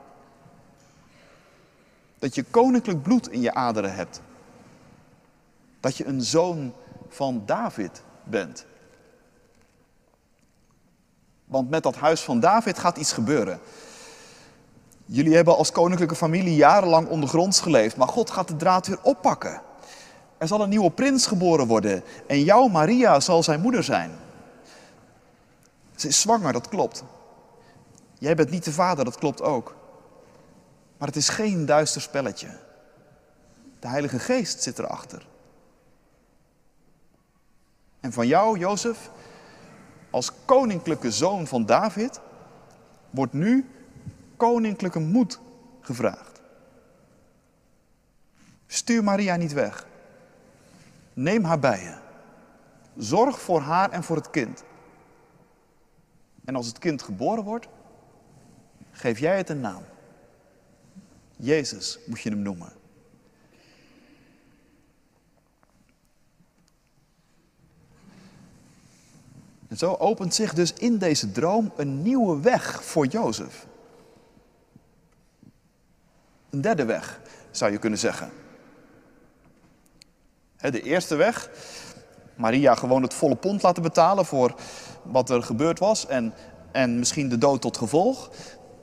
Dat 2.20 2.36
je 2.36 2.44
koninklijk 2.44 3.02
bloed 3.02 3.30
in 3.30 3.42
je 3.42 3.54
aderen 3.54 3.96
hebt. 3.96 4.22
Dat 5.80 5.98
je 5.98 6.06
een 6.06 6.22
zoon 6.22 6.74
van 7.10 7.44
David 7.46 8.02
bent. 8.24 8.66
Want 11.46 11.70
met 11.70 11.84
dat 11.84 11.96
huis 11.96 12.22
van 12.22 12.40
David 12.40 12.80
gaat 12.80 12.98
iets 12.98 13.14
gebeuren. 13.14 13.60
Jullie 15.06 15.36
hebben 15.36 15.58
als 15.58 15.72
koninklijke 15.72 16.16
familie 16.16 16.56
jarenlang 16.56 17.08
ondergronds 17.08 17.60
geleefd, 17.60 17.98
maar 17.98 18.08
God 18.08 18.30
gaat 18.32 18.48
de 18.48 18.56
draad 18.56 18.88
weer 18.88 19.00
oppakken. 19.02 19.62
Er 20.38 20.48
zal 20.48 20.62
een 20.62 20.70
nieuwe 20.70 20.92
prins 20.92 21.28
geboren 21.28 21.68
worden 21.68 22.04
en 22.28 22.44
jouw 22.44 22.68
Maria 22.68 23.20
zal 23.20 23.44
zijn 23.44 23.62
moeder 23.62 23.84
zijn. 23.84 24.12
Ze 25.96 26.08
is 26.08 26.22
zwanger, 26.22 26.54
dat 26.54 26.70
klopt. 26.70 27.04
Jij 28.20 28.36
bent 28.36 28.50
niet 28.50 28.64
de 28.64 28.72
vader, 28.72 29.06
dat 29.06 29.18
klopt 29.18 29.42
ook. 29.42 29.76
Maar 30.98 31.08
het 31.08 31.18
is 31.18 31.30
geen 31.30 31.66
duister 31.66 32.02
spelletje. 32.02 32.48
De 33.80 33.88
Heilige 33.88 34.20
Geest 34.20 34.62
zit 34.64 34.80
erachter. 34.80 35.28
En 38.06 38.14
van 38.14 38.28
jou, 38.28 38.60
Jozef, 38.60 39.12
als 40.10 40.32
koninklijke 40.46 41.12
zoon 41.12 41.48
van 41.48 41.66
David, 41.66 42.20
wordt 43.10 43.34
nu 43.34 43.70
koninklijke 44.38 45.00
moed 45.00 45.40
gevraagd. 45.82 46.42
Stuur 48.68 49.04
Maria 49.04 49.36
niet 49.36 49.54
weg. 49.54 49.88
Neem 51.14 51.44
haar 51.44 51.60
bij 51.60 51.84
je. 51.84 51.96
Zorg 52.98 53.40
voor 53.40 53.62
haar 53.62 53.90
en 53.92 54.04
voor 54.04 54.16
het 54.16 54.30
kind. 54.30 54.64
En 56.46 56.56
als 56.56 56.68
het 56.68 56.78
kind 56.78 57.02
geboren 57.02 57.44
wordt, 57.44 57.68
geef 58.92 59.20
jij 59.20 59.38
het 59.38 59.50
een 59.50 59.62
naam. 59.62 59.84
Jezus 61.36 62.00
moet 62.06 62.22
je 62.22 62.30
hem 62.30 62.42
noemen. 62.42 62.74
Zo 69.78 69.96
opent 70.00 70.34
zich 70.34 70.54
dus 70.54 70.74
in 70.74 70.98
deze 70.98 71.32
droom 71.32 71.72
een 71.76 72.02
nieuwe 72.02 72.40
weg 72.40 72.84
voor 72.84 73.06
Jozef. 73.06 73.66
Een 76.50 76.62
derde 76.62 76.86
weg, 76.86 77.20
zou 77.52 77.72
je 77.72 77.78
kunnen 77.78 78.00
zeggen. 78.00 78.30
De 80.58 80.82
eerste 80.82 81.16
weg, 81.16 81.50
Maria 82.36 82.76
gewoon 82.76 83.02
het 83.02 83.14
volle 83.14 83.36
pond 83.36 83.62
laten 83.62 83.84
betalen 83.84 84.26
voor 84.26 84.56
wat 85.02 85.30
er 85.30 85.44
gebeurd 85.44 85.80
was 85.80 86.08
en, 86.08 86.34
en 86.72 87.00
misschien 87.00 87.30
de 87.30 87.38
dood 87.38 87.62
tot 87.62 87.78
gevolg. 87.78 88.30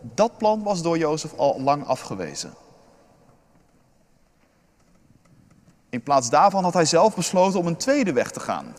Dat 0.00 0.38
plan 0.38 0.62
was 0.62 0.82
door 0.82 0.98
Jozef 0.98 1.32
al 1.36 1.60
lang 1.60 1.86
afgewezen. 1.86 2.54
In 5.90 6.02
plaats 6.02 6.30
daarvan 6.30 6.64
had 6.64 6.74
hij 6.74 6.84
zelf 6.84 7.14
besloten 7.14 7.58
om 7.58 7.66
een 7.66 7.76
tweede 7.76 8.12
weg 8.12 8.30
te 8.30 8.40
gaan. 8.40 8.74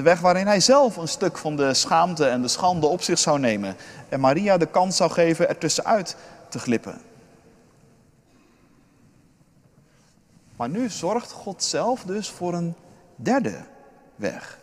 De 0.00 0.06
weg 0.06 0.20
waarin 0.20 0.46
hij 0.46 0.60
zelf 0.60 0.96
een 0.96 1.08
stuk 1.08 1.38
van 1.38 1.56
de 1.56 1.74
schaamte 1.74 2.26
en 2.26 2.42
de 2.42 2.48
schande 2.48 2.86
op 2.86 3.02
zich 3.02 3.18
zou 3.18 3.38
nemen. 3.38 3.76
En 4.08 4.20
Maria 4.20 4.56
de 4.56 4.66
kans 4.66 4.96
zou 4.96 5.10
geven 5.10 5.48
ertussenuit 5.48 6.16
te 6.48 6.58
glippen. 6.58 7.00
Maar 10.56 10.68
nu 10.68 10.88
zorgt 10.88 11.30
God 11.30 11.62
zelf 11.62 12.02
dus 12.02 12.30
voor 12.30 12.54
een 12.54 12.74
derde 13.16 13.64
weg. 14.16 14.58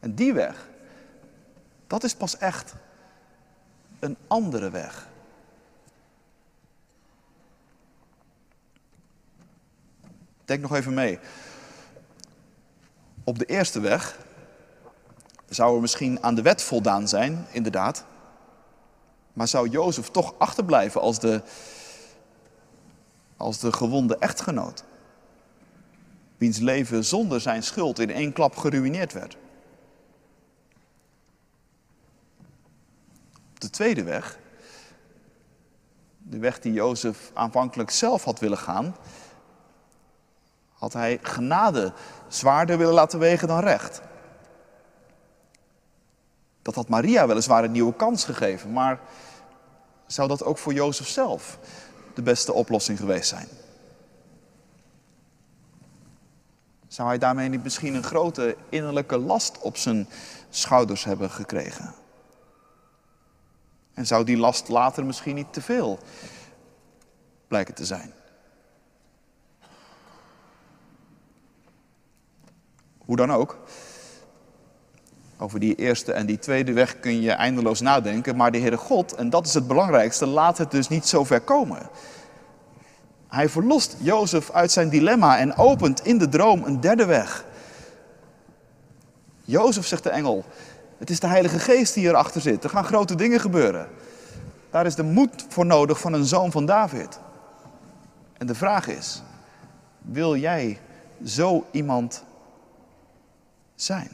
En 0.00 0.14
die 0.14 0.32
weg, 0.32 0.68
dat 1.86 2.04
is 2.04 2.14
pas 2.14 2.38
echt 2.38 2.74
een 3.98 4.16
andere 4.26 4.70
weg. 4.70 5.08
Denk 10.44 10.60
nog 10.60 10.74
even 10.74 10.94
mee. 10.94 11.18
Op 13.30 13.38
de 13.38 13.44
eerste 13.44 13.80
weg 13.80 14.18
zou 15.48 15.74
er 15.74 15.80
misschien 15.80 16.22
aan 16.22 16.34
de 16.34 16.42
wet 16.42 16.62
voldaan 16.62 17.08
zijn, 17.08 17.46
inderdaad. 17.50 18.04
Maar 19.32 19.48
zou 19.48 19.68
Jozef 19.68 20.08
toch 20.08 20.34
achterblijven 20.38 21.00
als 21.00 21.18
de, 21.18 21.42
als 23.36 23.58
de 23.58 23.72
gewonde 23.72 24.16
echtgenoot? 24.18 24.84
Wiens 26.36 26.58
leven 26.58 27.04
zonder 27.04 27.40
zijn 27.40 27.62
schuld 27.62 27.98
in 27.98 28.10
één 28.10 28.32
klap 28.32 28.56
geruineerd 28.56 29.12
werd. 29.12 29.36
Op 33.50 33.60
de 33.60 33.70
tweede 33.70 34.02
weg, 34.02 34.38
de 36.18 36.38
weg 36.38 36.60
die 36.60 36.72
Jozef 36.72 37.30
aanvankelijk 37.34 37.90
zelf 37.90 38.24
had 38.24 38.38
willen 38.38 38.58
gaan, 38.58 38.96
had 40.80 40.92
hij 40.92 41.18
genade 41.22 41.92
zwaarder 42.28 42.78
willen 42.78 42.94
laten 42.94 43.18
wegen 43.18 43.48
dan 43.48 43.60
recht. 43.60 44.00
Dat 46.62 46.74
had 46.74 46.88
Maria 46.88 47.26
weliswaar 47.26 47.64
een 47.64 47.72
nieuwe 47.72 47.94
kans 47.94 48.24
gegeven, 48.24 48.72
maar 48.72 49.00
zou 50.06 50.28
dat 50.28 50.44
ook 50.44 50.58
voor 50.58 50.72
Jozef 50.72 51.08
zelf 51.08 51.58
de 52.14 52.22
beste 52.22 52.52
oplossing 52.52 52.98
geweest 52.98 53.28
zijn? 53.28 53.48
Zou 56.88 57.08
hij 57.08 57.18
daarmee 57.18 57.48
niet 57.48 57.62
misschien 57.62 57.94
een 57.94 58.02
grote 58.02 58.56
innerlijke 58.68 59.18
last 59.18 59.58
op 59.58 59.76
zijn 59.76 60.08
schouders 60.50 61.04
hebben 61.04 61.30
gekregen? 61.30 61.94
En 63.94 64.06
zou 64.06 64.24
die 64.24 64.36
last 64.36 64.68
later 64.68 65.04
misschien 65.04 65.34
niet 65.34 65.52
te 65.52 65.62
veel 65.62 65.98
blijken 67.48 67.74
te 67.74 67.84
zijn? 67.84 68.12
Hoe 73.10 73.18
dan 73.18 73.32
ook. 73.32 73.58
Over 75.38 75.60
die 75.60 75.74
eerste 75.74 76.12
en 76.12 76.26
die 76.26 76.38
tweede 76.38 76.72
weg 76.72 77.00
kun 77.00 77.20
je 77.20 77.30
eindeloos 77.30 77.80
nadenken. 77.80 78.36
Maar 78.36 78.50
de 78.50 78.58
Heere 78.58 78.76
God, 78.76 79.14
en 79.14 79.30
dat 79.30 79.46
is 79.46 79.54
het 79.54 79.66
belangrijkste, 79.66 80.26
laat 80.26 80.58
het 80.58 80.70
dus 80.70 80.88
niet 80.88 81.06
zo 81.06 81.24
ver 81.24 81.40
komen. 81.40 81.88
Hij 83.28 83.48
verlost 83.48 83.96
Jozef 83.98 84.50
uit 84.50 84.72
zijn 84.72 84.88
dilemma 84.88 85.38
en 85.38 85.56
opent 85.56 86.06
in 86.06 86.18
de 86.18 86.28
droom 86.28 86.64
een 86.64 86.80
derde 86.80 87.04
weg. 87.04 87.44
Jozef, 89.44 89.86
zegt 89.86 90.02
de 90.02 90.10
engel, 90.10 90.44
het 90.98 91.10
is 91.10 91.20
de 91.20 91.26
Heilige 91.26 91.58
Geest 91.58 91.94
die 91.94 92.08
erachter 92.08 92.40
zit. 92.40 92.64
Er 92.64 92.70
gaan 92.70 92.84
grote 92.84 93.14
dingen 93.14 93.40
gebeuren. 93.40 93.88
Daar 94.70 94.86
is 94.86 94.94
de 94.94 95.02
moed 95.02 95.44
voor 95.48 95.66
nodig 95.66 96.00
van 96.00 96.12
een 96.12 96.24
zoon 96.24 96.50
van 96.50 96.66
David. 96.66 97.20
En 98.38 98.46
de 98.46 98.54
vraag 98.54 98.88
is, 98.88 99.22
wil 99.98 100.36
jij 100.36 100.78
zo 101.24 101.66
iemand 101.70 102.24
zijn. 103.82 104.10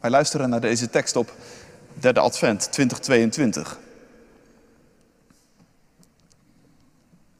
Wij 0.00 0.10
luisteren 0.10 0.50
naar 0.50 0.60
deze 0.60 0.90
tekst 0.90 1.16
op 1.16 1.34
derde 1.94 2.20
advent 2.20 2.72
2022. 2.72 3.78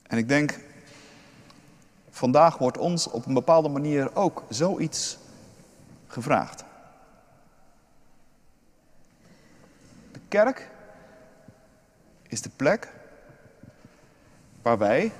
En 0.03 0.19
ik 0.19 0.29
denk, 0.29 0.59
vandaag 2.11 2.59
wordt 2.59 2.79
ons 2.79 3.07
op 3.07 3.27
een 3.27 3.35
bepaalde 3.35 3.69
manier 3.69 4.16
ook 4.16 4.45
zoiets 4.49 5.19
gevraagd. 6.07 6.64
De 10.12 10.21
kerk 10.29 10.71
is 12.29 12.43
de 12.43 12.51
plek 12.57 12.93
waar 14.62 14.79
wij 14.79 15.12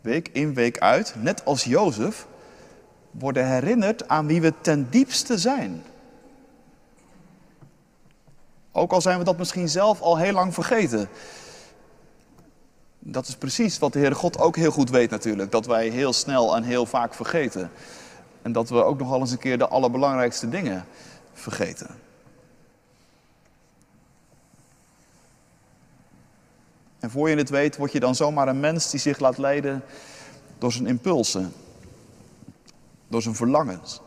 week 0.00 0.28
in 0.32 0.54
week 0.54 0.78
uit, 0.78 1.14
net 1.18 1.44
als 1.44 1.64
Jozef, 1.64 2.26
worden 3.10 3.48
herinnerd 3.48 4.08
aan 4.08 4.26
wie 4.26 4.40
we 4.40 4.52
ten 4.60 4.90
diepste 4.90 5.38
zijn. 5.38 5.82
Ook 8.72 8.92
al 8.92 9.00
zijn 9.00 9.18
we 9.18 9.24
dat 9.24 9.38
misschien 9.38 9.68
zelf 9.68 10.00
al 10.00 10.16
heel 10.16 10.32
lang 10.32 10.54
vergeten. 10.54 11.08
Dat 12.98 13.28
is 13.28 13.36
precies 13.36 13.78
wat 13.78 13.92
de 13.92 13.98
Heere 13.98 14.14
God 14.14 14.38
ook 14.38 14.56
heel 14.56 14.70
goed 14.70 14.90
weet 14.90 15.10
natuurlijk. 15.10 15.50
Dat 15.50 15.66
wij 15.66 15.88
heel 15.88 16.12
snel 16.12 16.56
en 16.56 16.62
heel 16.62 16.86
vaak 16.86 17.14
vergeten. 17.14 17.70
En 18.42 18.52
dat 18.52 18.68
we 18.68 18.84
ook 18.84 18.98
nog 18.98 19.10
wel 19.10 19.20
eens 19.20 19.30
een 19.30 19.38
keer 19.38 19.58
de 19.58 19.68
allerbelangrijkste 19.68 20.48
dingen 20.48 20.84
vergeten. 21.32 21.88
En 26.98 27.10
voor 27.10 27.30
je 27.30 27.36
het 27.36 27.48
weet, 27.48 27.76
word 27.76 27.92
je 27.92 28.00
dan 28.00 28.14
zomaar 28.14 28.48
een 28.48 28.60
mens 28.60 28.90
die 28.90 29.00
zich 29.00 29.18
laat 29.18 29.38
leiden 29.38 29.84
door 30.58 30.72
zijn 30.72 30.86
impulsen, 30.86 31.52
door 33.08 33.22
zijn 33.22 33.34
verlangens. 33.34 34.00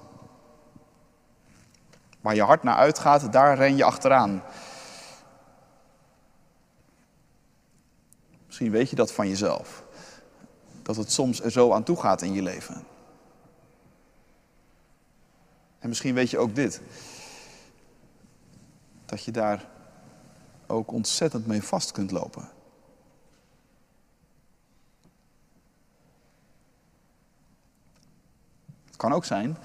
Waar 2.22 2.36
je 2.36 2.44
hart 2.44 2.64
naar 2.64 2.76
uitgaat, 2.76 3.32
daar 3.32 3.58
ren 3.58 3.76
je 3.76 3.84
achteraan. 3.84 4.44
Misschien 8.46 8.72
weet 8.72 8.90
je 8.90 8.96
dat 8.96 9.12
van 9.12 9.28
jezelf. 9.28 9.84
Dat 10.82 10.96
het 10.96 11.12
soms 11.12 11.42
er 11.42 11.52
zo 11.52 11.72
aan 11.72 11.84
toe 11.84 12.00
gaat 12.00 12.22
in 12.22 12.34
je 12.34 12.42
leven. 12.42 12.84
En 15.80 15.90
misschien 15.90 16.14
weet 16.14 16.30
je 16.30 16.38
ook 16.38 16.56
dit. 16.56 16.82
Dat 19.06 19.24
je 19.24 19.32
daar 19.32 19.66
ook 20.68 20.92
ontzettend 20.92 21.48
mee 21.48 21.64
vast 21.64 21.92
kunt 21.92 22.12
lopen. 22.12 22.50
Kan 29.02 29.14
ook 29.14 29.26
zijn 29.26 29.58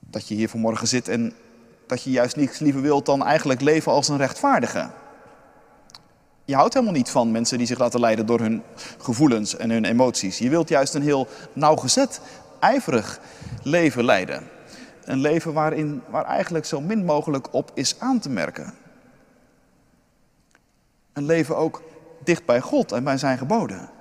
dat 0.00 0.28
je 0.28 0.34
hier 0.34 0.48
vanmorgen 0.48 0.88
zit 0.88 1.08
en 1.08 1.32
dat 1.86 2.02
je 2.02 2.10
juist 2.10 2.36
niets 2.36 2.58
liever 2.58 2.80
wilt 2.80 3.06
dan 3.06 3.24
eigenlijk 3.24 3.60
leven 3.60 3.92
als 3.92 4.08
een 4.08 4.16
rechtvaardige. 4.16 4.90
Je 6.44 6.54
houdt 6.54 6.74
helemaal 6.74 6.94
niet 6.94 7.10
van 7.10 7.30
mensen 7.30 7.58
die 7.58 7.66
zich 7.66 7.78
laten 7.78 8.00
leiden 8.00 8.26
door 8.26 8.40
hun 8.40 8.62
gevoelens 8.98 9.56
en 9.56 9.70
hun 9.70 9.84
emoties. 9.84 10.38
Je 10.38 10.48
wilt 10.48 10.68
juist 10.68 10.94
een 10.94 11.02
heel 11.02 11.28
nauwgezet, 11.52 12.20
ijverig 12.58 13.20
leven 13.62 14.04
leiden. 14.04 14.48
Een 15.04 15.20
leven 15.20 15.52
waarin, 15.52 16.02
waar 16.08 16.24
eigenlijk 16.24 16.64
zo 16.64 16.80
min 16.80 17.04
mogelijk 17.04 17.54
op 17.54 17.70
is 17.74 18.00
aan 18.00 18.18
te 18.18 18.30
merken. 18.30 18.74
Een 21.12 21.24
leven 21.24 21.56
ook 21.56 21.82
dicht 22.24 22.44
bij 22.44 22.60
God 22.60 22.92
en 22.92 23.04
bij 23.04 23.18
zijn 23.18 23.38
geboden. 23.38 23.99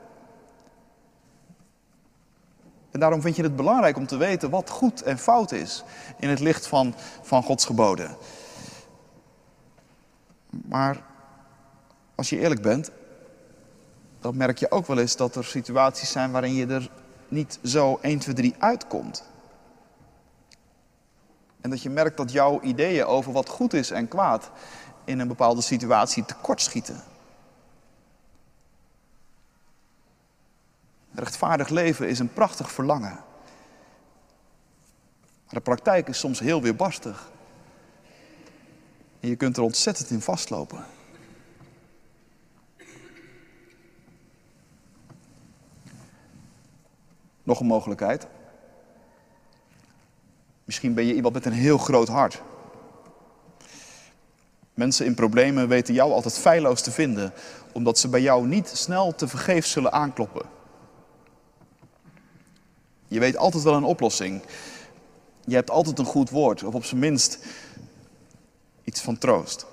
En 3.00 3.06
daarom 3.06 3.24
vind 3.24 3.36
je 3.36 3.44
het 3.44 3.56
belangrijk 3.56 3.98
om 3.98 4.08
te 4.08 4.18
weten 4.18 4.50
wat 4.50 4.70
goed 4.70 5.02
en 5.02 5.18
fout 5.18 5.52
is 5.52 5.84
in 6.18 6.30
het 6.30 6.40
licht 6.40 6.68
van, 6.68 6.96
van 7.22 7.44
Gods 7.44 7.66
geboden. 7.66 8.18
Maar 10.50 11.04
als 12.16 12.30
je 12.30 12.40
eerlijk 12.40 12.62
bent, 12.62 12.92
dan 14.20 14.38
merk 14.38 14.58
je 14.58 14.72
ook 14.72 14.88
wel 14.88 14.98
eens 14.98 15.16
dat 15.16 15.36
er 15.36 15.46
situaties 15.46 16.12
zijn 16.12 16.32
waarin 16.32 16.54
je 16.54 16.68
er 16.68 16.90
niet 17.28 17.60
zo 17.64 18.00
1, 18.02 18.20
2, 18.20 18.36
3 18.36 18.56
uitkomt. 18.58 19.24
En 21.62 21.70
dat 21.70 21.82
je 21.82 21.90
merkt 21.90 22.18
dat 22.18 22.32
jouw 22.32 22.62
ideeën 22.62 23.06
over 23.06 23.32
wat 23.32 23.50
goed 23.50 23.74
is 23.74 23.92
en 23.92 24.08
kwaad 24.08 24.52
in 25.06 25.20
een 25.20 25.28
bepaalde 25.28 25.62
situatie 25.62 26.26
tekortschieten. 26.26 27.04
Rechtvaardig 31.20 31.70
leven 31.70 32.08
is 32.08 32.20
een 32.20 32.34
prachtig 32.34 32.72
verlangen. 32.72 33.20
Maar 35.46 35.54
de 35.54 35.60
praktijk 35.60 36.08
is 36.08 36.20
soms 36.20 36.40
heel 36.40 36.62
weerbarstig. 36.62 37.32
En 39.20 39.30
je 39.30 39.36
kunt 39.36 39.58
er 39.58 39.64
ontzettend 39.64 40.10
in 40.10 40.22
vastlopen. 40.22 40.86
Nog 47.44 47.60
een 47.60 47.66
mogelijkheid. 47.66 48.28
Misschien 50.64 50.94
ben 50.94 51.06
je 51.06 51.16
iemand 51.16 51.34
met 51.34 51.46
een 51.46 51.52
heel 51.52 51.78
groot 51.78 52.08
hart. 52.08 52.42
Mensen 54.74 55.06
in 55.06 55.16
problemen 55.16 55.68
weten 55.68 55.94
jou 55.94 56.12
altijd 56.12 56.38
feilloos 56.38 56.82
te 56.82 56.92
vinden, 56.92 57.34
omdat 57.74 57.98
ze 57.98 58.08
bij 58.08 58.22
jou 58.22 58.48
niet 58.48 58.68
snel 58.68 59.16
te 59.16 59.28
vergeef 59.28 59.66
zullen 59.66 59.92
aankloppen. 59.92 60.58
Je 63.10 63.20
weet 63.20 63.38
altijd 63.38 63.64
wel 63.64 63.74
een 63.74 63.84
oplossing. 63.84 64.42
Je 65.46 65.56
hebt 65.56 65.70
altijd 65.70 66.00
een 66.00 66.06
goed 66.06 66.30
woord, 66.30 66.64
of 66.64 66.74
op 66.74 66.84
zijn 66.86 67.00
minst 67.00 67.40
iets 68.84 69.02
van 69.02 69.18
troost. 69.18 69.66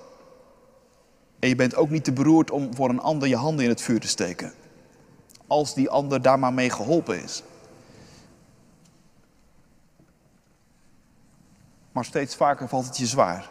En 1.39 1.49
je 1.49 1.55
bent 1.55 1.75
ook 1.75 1.89
niet 1.89 2.03
te 2.03 2.11
beroerd 2.11 2.51
om 2.51 2.75
voor 2.75 2.89
een 2.89 2.99
ander 2.99 3.27
je 3.27 3.35
handen 3.35 3.63
in 3.63 3.71
het 3.71 3.81
vuur 3.81 3.99
te 3.99 4.07
steken. 4.07 4.53
Als 5.47 5.73
die 5.73 5.89
ander 5.89 6.21
daar 6.21 6.39
maar 6.39 6.53
mee 6.53 6.69
geholpen 6.69 7.23
is. 7.23 7.43
Maar 11.91 12.05
steeds 12.05 12.35
vaker 12.35 12.67
valt 12.67 12.85
het 12.85 12.97
je 12.97 13.05
zwaar. 13.05 13.49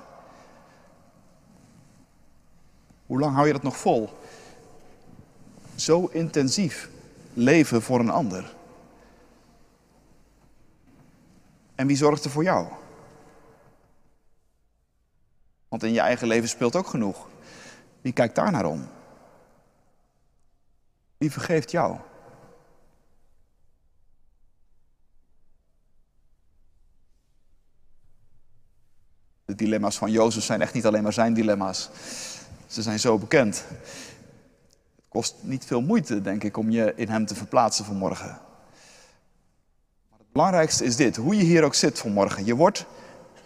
Hoe 3.07 3.18
lang 3.18 3.35
hou 3.35 3.46
je 3.46 3.53
dat 3.53 3.62
nog 3.62 3.77
vol? 3.77 4.09
Zo 5.75 6.07
intensief 6.07 6.88
leven 7.33 7.83
voor 7.83 8.01
een 8.01 8.11
ander. 8.11 8.55
En 11.77 11.87
wie 11.87 11.97
zorgt 11.97 12.25
er 12.25 12.31
voor 12.31 12.43
jou? 12.43 12.69
Want 15.69 15.83
in 15.83 15.93
je 15.93 16.01
eigen 16.01 16.27
leven 16.27 16.49
speelt 16.49 16.77
ook 16.77 16.87
genoeg. 16.87 17.29
Wie 18.01 18.12
kijkt 18.12 18.35
daar 18.35 18.51
naar 18.51 18.65
om? 18.65 18.89
Wie 21.17 21.33
vergeeft 21.33 21.71
jou? 21.71 21.97
De 29.45 29.55
dilemma's 29.55 29.99
van 29.99 30.11
Jozef 30.11 30.43
zijn 30.43 30.61
echt 30.61 30.75
niet 30.75 30.87
alleen 30.87 31.03
maar 31.03 31.12
zijn 31.12 31.35
dilemma's. 31.35 31.91
Ze 32.67 32.83
zijn 32.83 32.99
zo 32.99 33.19
bekend. 33.19 33.65
Het 34.97 35.05
kost 35.09 35.35
niet 35.41 35.65
veel 35.65 35.81
moeite, 35.81 36.21
denk 36.21 36.45
ik, 36.45 36.57
om 36.57 36.71
je 36.71 36.93
in 36.97 37.09
hem 37.09 37.27
te 37.27 37.35
verplaatsen 37.35 37.85
vanmorgen. 37.85 38.45
Belangrijkste 40.37 40.85
is 40.85 40.96
dit, 40.96 41.16
hoe 41.16 41.37
je 41.37 41.42
hier 41.42 41.62
ook 41.62 41.75
zit 41.75 41.99
vanmorgen. 41.99 42.44
Je 42.44 42.55
wordt, 42.55 42.85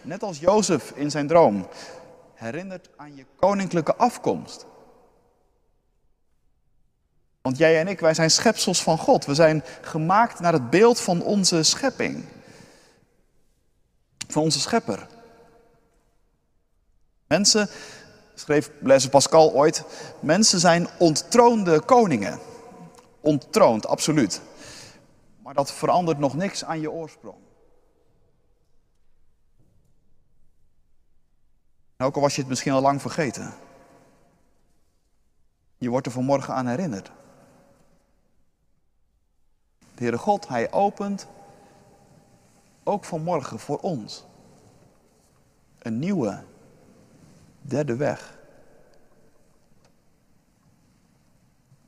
net 0.02 0.22
als 0.22 0.38
Jozef 0.38 0.92
in 0.94 1.10
zijn 1.10 1.26
droom, 1.26 1.68
herinnerd 2.34 2.88
aan 2.96 3.16
je 3.16 3.24
koninklijke 3.36 3.96
afkomst. 3.96 4.66
Want 7.42 7.58
jij 7.58 7.80
en 7.80 7.88
ik, 7.88 8.00
wij 8.00 8.14
zijn 8.14 8.30
schepsels 8.30 8.82
van 8.82 8.98
God. 8.98 9.24
We 9.24 9.34
zijn 9.34 9.64
gemaakt 9.80 10.40
naar 10.40 10.52
het 10.52 10.70
beeld 10.70 11.00
van 11.00 11.22
onze 11.22 11.62
schepping. 11.62 12.24
Van 14.28 14.42
onze 14.42 14.60
schepper. 14.60 15.06
Mensen, 17.26 17.68
schreef 18.34 18.70
Blaise 18.78 19.08
Pascal 19.08 19.52
ooit, 19.52 19.84
mensen 20.20 20.60
zijn 20.60 20.88
onttroonde 20.98 21.80
koningen. 21.80 22.38
Onttroond, 23.20 23.86
absoluut. 23.86 24.40
Maar 25.50 25.58
dat 25.58 25.72
verandert 25.72 26.18
nog 26.18 26.34
niks 26.34 26.64
aan 26.64 26.80
je 26.80 26.90
oorsprong. 26.90 27.38
ook 31.96 32.14
al 32.14 32.20
was 32.20 32.34
je 32.34 32.40
het 32.40 32.50
misschien 32.50 32.72
al 32.72 32.80
lang 32.80 33.00
vergeten. 33.00 33.54
Je 35.76 35.88
wordt 35.88 36.06
er 36.06 36.12
vanmorgen 36.12 36.54
aan 36.54 36.66
herinnerd. 36.66 37.10
De 39.78 39.86
Heere 39.94 40.18
God, 40.18 40.48
Hij 40.48 40.72
opent 40.72 41.26
ook 42.82 43.04
vanmorgen 43.04 43.58
voor 43.58 43.78
ons 43.78 44.24
een 45.78 45.98
nieuwe 45.98 46.44
derde 47.60 47.96
weg. 47.96 48.38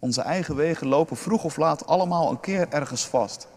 Onze 0.03 0.23
eigen 0.23 0.57
wegen 0.57 0.87
lopen 0.87 1.17
vroeg 1.17 1.45
of 1.45 1.57
laat 1.57 1.87
allemaal 1.87 2.31
een 2.31 2.41
keer 2.41 2.69
ergens 2.69 3.07
vast. 3.07 3.49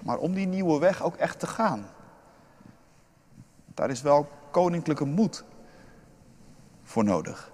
Maar 0.00 0.18
om 0.18 0.34
die 0.34 0.46
nieuwe 0.46 0.78
weg 0.78 1.02
ook 1.02 1.16
echt 1.16 1.38
te 1.38 1.46
gaan, 1.46 1.86
daar 3.74 3.90
is 3.90 4.02
wel 4.02 4.28
koninklijke 4.50 5.04
moed 5.04 5.44
voor 6.82 7.04
nodig. 7.04 7.52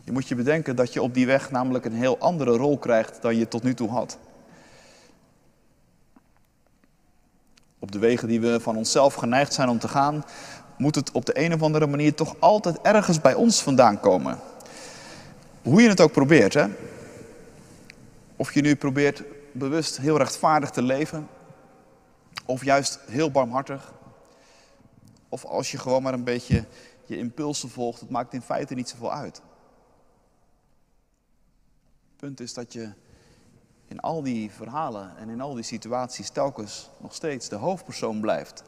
Je 0.00 0.12
moet 0.12 0.28
je 0.28 0.34
bedenken 0.34 0.76
dat 0.76 0.92
je 0.92 1.02
op 1.02 1.14
die 1.14 1.26
weg 1.26 1.50
namelijk 1.50 1.84
een 1.84 1.92
heel 1.92 2.18
andere 2.18 2.56
rol 2.56 2.78
krijgt 2.78 3.22
dan 3.22 3.36
je 3.36 3.48
tot 3.48 3.62
nu 3.62 3.74
toe 3.74 3.88
had. 3.88 4.18
Op 7.84 7.92
de 7.92 7.98
wegen 7.98 8.28
die 8.28 8.40
we 8.40 8.60
van 8.60 8.76
onszelf 8.76 9.14
geneigd 9.14 9.52
zijn 9.52 9.68
om 9.68 9.78
te 9.78 9.88
gaan, 9.88 10.24
moet 10.76 10.94
het 10.94 11.12
op 11.12 11.24
de 11.26 11.38
een 11.38 11.54
of 11.54 11.62
andere 11.62 11.86
manier 11.86 12.14
toch 12.14 12.36
altijd 12.38 12.80
ergens 12.80 13.20
bij 13.20 13.34
ons 13.34 13.62
vandaan 13.62 14.00
komen. 14.00 14.38
Hoe 15.62 15.82
je 15.82 15.88
het 15.88 16.00
ook 16.00 16.12
probeert, 16.12 16.54
hè? 16.54 16.66
Of 18.36 18.54
je 18.54 18.60
nu 18.60 18.76
probeert 18.76 19.22
bewust 19.52 19.96
heel 19.96 20.16
rechtvaardig 20.16 20.70
te 20.70 20.82
leven, 20.82 21.28
of 22.44 22.64
juist 22.64 22.98
heel 23.06 23.30
barmhartig, 23.30 23.92
of 25.28 25.44
als 25.44 25.70
je 25.70 25.78
gewoon 25.78 26.02
maar 26.02 26.14
een 26.14 26.24
beetje 26.24 26.64
je 27.06 27.18
impulsen 27.18 27.70
volgt, 27.70 28.00
het 28.00 28.10
maakt 28.10 28.32
in 28.32 28.42
feite 28.42 28.74
niet 28.74 28.88
zoveel 28.88 29.12
uit. 29.12 29.36
Het 32.06 32.16
punt 32.16 32.40
is 32.40 32.54
dat 32.54 32.72
je 32.72 32.92
in 33.94 34.00
al 34.00 34.22
die 34.22 34.50
verhalen 34.50 35.16
en 35.16 35.28
in 35.28 35.40
al 35.40 35.54
die 35.54 35.62
situaties 35.62 36.30
telkens 36.30 36.90
nog 36.98 37.14
steeds 37.14 37.48
de 37.48 37.56
hoofdpersoon 37.56 38.20
blijft 38.20 38.62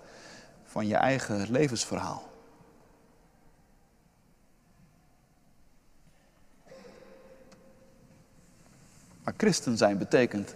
van 0.65 0.87
je 0.87 0.97
eigen 0.97 1.51
levensverhaal. 1.51 2.23
Maar 9.23 9.35
christen 9.37 9.77
zijn 9.77 9.99
betekent 9.99 10.55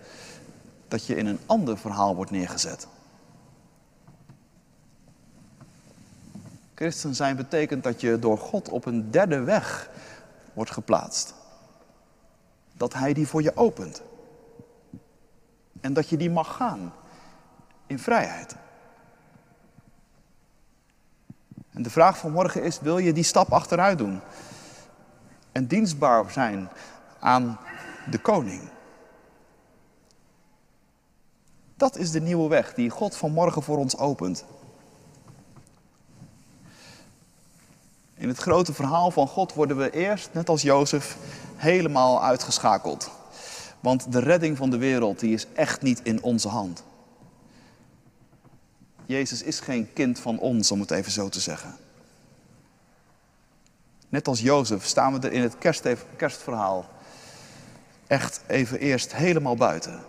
dat 0.89 1.07
je 1.07 1.17
in 1.17 1.27
een 1.27 1.41
ander 1.47 1.79
verhaal 1.79 2.15
wordt 2.15 2.31
neergezet. 2.31 2.87
Christen 6.75 7.15
zijn 7.15 7.37
betekent 7.37 7.83
dat 7.83 8.01
je 8.01 8.19
door 8.19 8.39
God 8.39 8.69
op 8.69 8.87
een 8.87 9.11
derde 9.11 9.41
weg 9.41 9.91
wordt 10.53 10.71
geplaatst. 10.71 11.35
Dat 12.73 12.93
Hij 12.93 13.13
die 13.13 13.27
voor 13.27 13.43
je 13.43 13.57
opent. 13.57 14.03
En 15.81 15.93
dat 15.93 16.09
je 16.09 16.17
die 16.17 16.31
mag 16.31 16.57
gaan 16.57 16.93
in 17.87 17.99
vrijheid. 17.99 18.57
En 21.71 21.83
de 21.83 21.91
vraag 21.91 22.19
van 22.19 22.33
morgen 22.33 22.63
is, 22.63 22.81
wil 22.81 22.99
je 22.99 23.13
die 23.13 23.25
stap 23.25 23.53
achteruit 23.53 23.99
doen? 23.99 24.21
En 25.53 25.67
dienstbaar 25.67 26.31
zijn 26.31 26.69
aan 27.19 27.59
de 28.11 28.19
koning. 28.19 28.69
Dat 31.77 31.97
is 31.97 32.11
de 32.11 32.21
nieuwe 32.21 32.49
weg 32.49 32.75
die 32.75 32.91
God 32.91 33.17
vanmorgen 33.17 33.63
voor 33.63 33.79
ons 33.79 33.97
opent. 33.97 34.45
In 38.15 38.29
het 38.29 38.39
grote 38.39 38.73
verhaal 38.73 39.11
van 39.11 39.29
God 39.29 39.55
worden 39.55 39.77
we 39.77 39.91
eerst, 39.91 40.29
net 40.33 40.49
als 40.49 40.63
Jozef, 40.63 41.17
helemaal 41.57 42.23
uitgeschakeld. 42.23 43.11
Want 43.81 44.13
de 44.13 44.19
redding 44.19 44.57
van 44.57 44.71
de 44.71 44.79
wereld 44.79 45.21
die 45.21 45.35
is 45.35 45.47
echt 45.55 45.83
niet 45.83 46.01
in 46.03 46.23
onze 46.23 46.49
hand. 46.49 46.85
Jezus 49.07 49.43
is 49.43 49.61
geen 49.61 49.93
kind 49.93 50.19
van 50.19 50.39
ons, 50.39 50.71
om 50.71 50.81
het 50.81 50.91
even 50.91 51.13
zo 51.13 51.29
te 51.29 51.41
zeggen. 51.41 51.75
Net 54.09 54.29
als 54.29 54.41
Jozef 54.41 54.85
staan 54.85 55.13
we 55.13 55.27
er 55.27 55.33
in 55.33 55.43
het 55.43 55.57
kerstverhaal 56.17 56.89
echt 58.07 58.41
even 58.47 58.79
eerst 58.79 59.15
helemaal 59.15 59.57
buiten. 59.57 60.01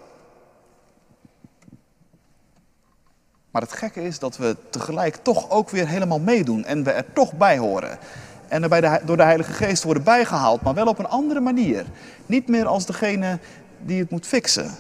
Maar 3.52 3.62
het 3.62 3.74
gekke 3.74 4.04
is 4.04 4.20
dat 4.20 4.38
we 4.38 4.56
tegelijk 4.70 5.16
toch 5.16 5.50
ook 5.50 5.70
weer 5.70 5.88
helemaal 5.88 6.20
meedoen 6.20 6.66
en 6.66 6.84
we 6.84 6.92
er 6.92 7.14
toch 7.14 7.34
bij 7.34 7.58
horen. 7.58 8.00
En 8.52 8.62
de, 8.62 9.02
door 9.06 9.18
de 9.18 9.24
Heilige 9.24 9.54
Geest 9.54 9.84
worden 9.84 10.04
bijgehaald, 10.04 10.62
maar 10.62 10.74
wel 10.74 10.88
op 10.88 11.00
een 11.00 11.08
andere 11.08 11.40
manier. 11.40 11.86
Niet 12.26 12.48
meer 12.48 12.66
als 12.66 12.86
degene 12.86 13.40
die 13.86 14.00
het 14.00 14.10
moet 14.10 14.26
fixen, 14.26 14.72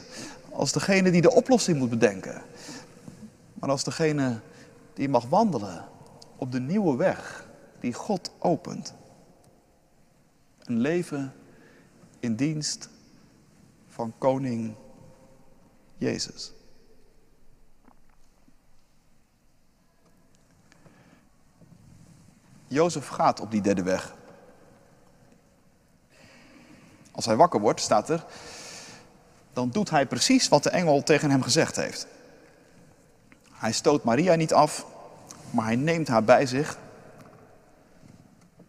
als 0.49 0.71
degene 0.71 1.11
die 1.11 1.21
de 1.21 1.31
oplossing 1.31 1.77
moet 1.77 1.89
bedenken, 1.89 2.41
maar 3.53 3.69
als 3.69 3.83
degene 3.83 4.39
die 4.93 5.09
mag 5.09 5.25
wandelen 5.25 5.85
op 6.35 6.51
de 6.51 6.59
nieuwe 6.59 6.95
weg 6.95 7.47
die 7.79 7.93
God 7.93 8.31
opent. 8.39 8.93
Een 10.63 10.79
leven 10.79 11.33
in 12.19 12.35
dienst 12.35 12.89
van 13.87 14.13
koning 14.17 14.73
Jezus. 15.97 16.53
Jozef 22.71 23.07
gaat 23.07 23.39
op 23.39 23.51
die 23.51 23.61
derde 23.61 23.83
weg. 23.83 24.13
Als 27.11 27.25
hij 27.25 27.35
wakker 27.35 27.59
wordt, 27.59 27.81
staat 27.81 28.09
er, 28.09 28.25
dan 29.53 29.69
doet 29.69 29.89
hij 29.89 30.07
precies 30.07 30.47
wat 30.47 30.63
de 30.63 30.69
engel 30.69 31.03
tegen 31.03 31.29
hem 31.29 31.41
gezegd 31.41 31.75
heeft. 31.75 32.07
Hij 33.51 33.71
stoot 33.71 34.03
Maria 34.03 34.35
niet 34.35 34.53
af, 34.53 34.85
maar 35.49 35.65
hij 35.65 35.75
neemt 35.75 36.07
haar 36.07 36.23
bij 36.23 36.45
zich. 36.45 36.77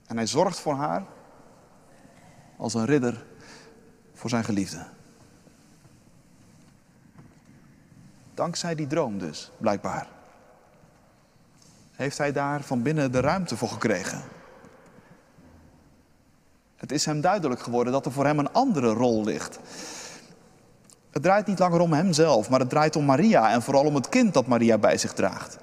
En 0.06 0.16
hij 0.16 0.26
zorgt 0.26 0.60
voor 0.60 0.74
haar 0.74 1.04
als 2.56 2.74
een 2.74 2.86
ridder 2.86 3.24
voor 4.14 4.30
zijn 4.30 4.44
geliefde. 4.44 4.86
Dankzij 8.34 8.74
die 8.74 8.86
droom 8.86 9.18
dus, 9.18 9.50
blijkbaar. 9.56 10.06
Heeft 12.02 12.18
hij 12.18 12.32
daar 12.32 12.62
van 12.62 12.82
binnen 12.82 13.12
de 13.12 13.20
ruimte 13.20 13.56
voor 13.56 13.68
gekregen. 13.68 14.22
Het 16.76 16.92
is 16.92 17.04
hem 17.04 17.20
duidelijk 17.20 17.60
geworden 17.60 17.92
dat 17.92 18.06
er 18.06 18.12
voor 18.12 18.26
hem 18.26 18.38
een 18.38 18.52
andere 18.52 18.92
rol 18.92 19.24
ligt. 19.24 19.58
Het 21.10 21.22
draait 21.22 21.46
niet 21.46 21.58
langer 21.58 21.80
om 21.80 21.92
hemzelf, 21.92 22.50
maar 22.50 22.60
het 22.60 22.68
draait 22.70 22.96
om 22.96 23.04
Maria 23.04 23.52
en 23.52 23.62
vooral 23.62 23.84
om 23.84 23.94
het 23.94 24.08
kind 24.08 24.34
dat 24.34 24.46
Maria 24.46 24.78
bij 24.78 24.98
zich 24.98 25.12
draagt. 25.12 25.58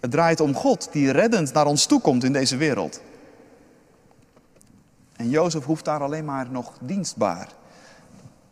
Het 0.00 0.10
draait 0.10 0.40
om 0.40 0.54
God 0.54 0.92
die 0.92 1.10
reddend 1.10 1.52
naar 1.52 1.66
ons 1.66 1.86
toe 1.86 2.00
komt 2.00 2.24
in 2.24 2.32
deze 2.32 2.56
wereld. 2.56 3.02
En 5.16 5.28
Jozef 5.28 5.64
hoeft 5.64 5.84
daar 5.84 6.02
alleen 6.02 6.24
maar 6.24 6.50
nog 6.50 6.72
dienstbaar 6.80 7.48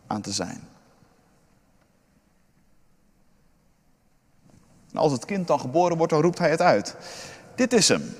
aan 0.06 0.20
te 0.20 0.32
zijn. 0.32 0.69
Als 4.94 5.12
het 5.12 5.24
kind 5.24 5.46
dan 5.46 5.60
geboren 5.60 5.96
wordt, 5.96 6.12
dan 6.12 6.22
roept 6.22 6.38
hij 6.38 6.50
het 6.50 6.62
uit. 6.62 6.96
Dit 7.54 7.72
is 7.72 7.88
hem. 7.88 8.14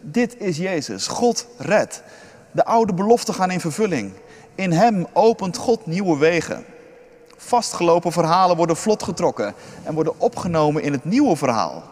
Dit 0.00 0.40
is 0.40 0.56
Jezus. 0.56 1.06
God 1.06 1.46
redt. 1.58 2.02
De 2.52 2.64
oude 2.64 2.94
beloften 2.94 3.34
gaan 3.34 3.50
in 3.50 3.60
vervulling. 3.60 4.12
In 4.54 4.72
hem 4.72 5.06
opent 5.12 5.56
God 5.56 5.86
nieuwe 5.86 6.18
wegen. 6.18 6.64
Vastgelopen 7.36 8.12
verhalen 8.12 8.56
worden 8.56 8.76
vlot 8.76 9.02
getrokken 9.02 9.54
en 9.84 9.94
worden 9.94 10.20
opgenomen 10.20 10.82
in 10.82 10.92
het 10.92 11.04
nieuwe 11.04 11.36
verhaal. 11.36 11.82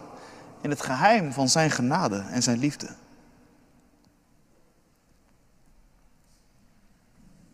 In 0.61 0.71
het 0.71 0.83
geheim 0.83 1.33
van 1.33 1.49
zijn 1.49 1.71
genade 1.71 2.25
en 2.31 2.43
zijn 2.43 2.59
liefde. 2.59 2.89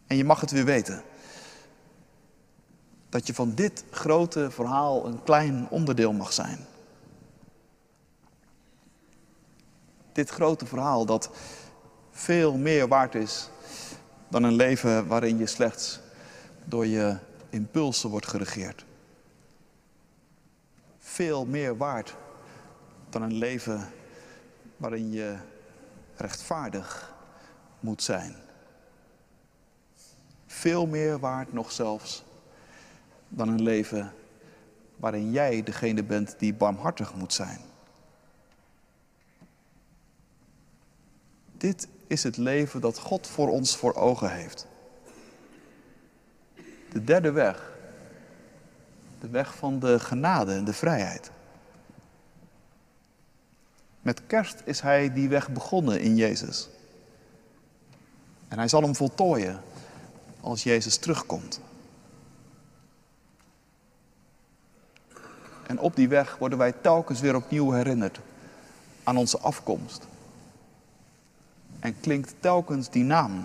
En 0.06 0.16
je 0.16 0.24
mag 0.24 0.40
het 0.40 0.50
weer 0.50 0.64
weten. 0.64 1.02
Dat 3.10 3.26
je 3.26 3.34
van 3.34 3.54
dit 3.54 3.84
grote 3.90 4.50
verhaal 4.50 5.06
een 5.06 5.22
klein 5.22 5.66
onderdeel 5.70 6.12
mag 6.12 6.32
zijn. 6.32 6.66
Dit 10.12 10.30
grote 10.30 10.66
verhaal 10.66 11.06
dat 11.06 11.30
veel 12.10 12.56
meer 12.56 12.88
waard 12.88 13.14
is 13.14 13.48
dan 14.28 14.42
een 14.42 14.54
leven 14.54 15.06
waarin 15.06 15.38
je 15.38 15.46
slechts 15.46 16.00
door 16.64 16.86
je 16.86 17.18
impulsen 17.48 18.10
wordt 18.10 18.26
geregeerd. 18.26 18.84
Veel 20.98 21.46
meer 21.46 21.76
waard 21.76 22.14
dan 23.08 23.22
een 23.22 23.34
leven 23.34 23.88
waarin 24.76 25.12
je 25.12 25.36
rechtvaardig 26.16 27.14
moet 27.80 28.02
zijn. 28.02 28.34
Veel 30.46 30.86
meer 30.86 31.18
waard 31.18 31.52
nog 31.52 31.72
zelfs 31.72 32.24
dan 33.30 33.48
een 33.48 33.62
leven 33.62 34.12
waarin 34.96 35.30
jij 35.30 35.62
degene 35.62 36.02
bent 36.02 36.34
die 36.38 36.54
barmhartig 36.54 37.14
moet 37.14 37.32
zijn. 37.32 37.58
Dit 41.56 41.88
is 42.06 42.22
het 42.22 42.36
leven 42.36 42.80
dat 42.80 42.98
God 42.98 43.26
voor 43.26 43.48
ons 43.48 43.76
voor 43.76 43.94
ogen 43.94 44.32
heeft. 44.32 44.66
De 46.92 47.04
derde 47.04 47.30
weg. 47.30 47.72
De 49.20 49.28
weg 49.28 49.54
van 49.56 49.78
de 49.78 49.98
genade 49.98 50.52
en 50.52 50.64
de 50.64 50.72
vrijheid. 50.72 51.30
Met 54.02 54.26
kerst 54.26 54.62
is 54.64 54.80
hij 54.80 55.12
die 55.12 55.28
weg 55.28 55.50
begonnen 55.50 56.00
in 56.00 56.16
Jezus. 56.16 56.68
En 58.48 58.58
hij 58.58 58.68
zal 58.68 58.82
hem 58.82 58.94
voltooien 58.94 59.60
als 60.40 60.62
Jezus 60.62 60.96
terugkomt. 60.96 61.60
En 65.70 65.78
op 65.78 65.96
die 65.96 66.08
weg 66.08 66.36
worden 66.38 66.58
wij 66.58 66.72
telkens 66.72 67.20
weer 67.20 67.36
opnieuw 67.36 67.70
herinnerd 67.70 68.20
aan 69.04 69.16
onze 69.16 69.38
afkomst. 69.38 70.06
En 71.80 72.00
klinkt 72.00 72.34
telkens 72.40 72.90
die 72.90 73.04
naam 73.04 73.44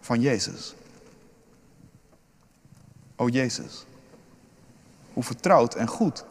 van 0.00 0.20
Jezus. 0.20 0.74
O 3.16 3.28
Jezus, 3.28 3.86
hoe 5.12 5.22
vertrouwd 5.22 5.74
en 5.74 5.86
goed 5.86 6.24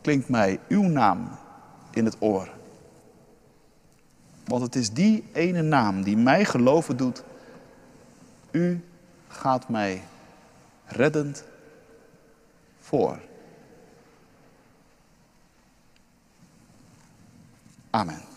klinkt 0.00 0.28
mij 0.28 0.60
uw 0.68 0.82
naam 0.82 1.28
in 1.90 2.04
het 2.04 2.16
oor. 2.18 2.48
Want 4.44 4.62
het 4.62 4.74
is 4.74 4.92
die 4.92 5.24
ene 5.32 5.62
naam 5.62 6.02
die 6.02 6.16
mij 6.16 6.44
geloven 6.44 6.96
doet. 6.96 7.22
U 8.50 8.84
gaat 9.28 9.68
mij 9.68 10.02
reddend 10.86 11.44
voor. 12.80 13.18
Amen. 17.96 18.35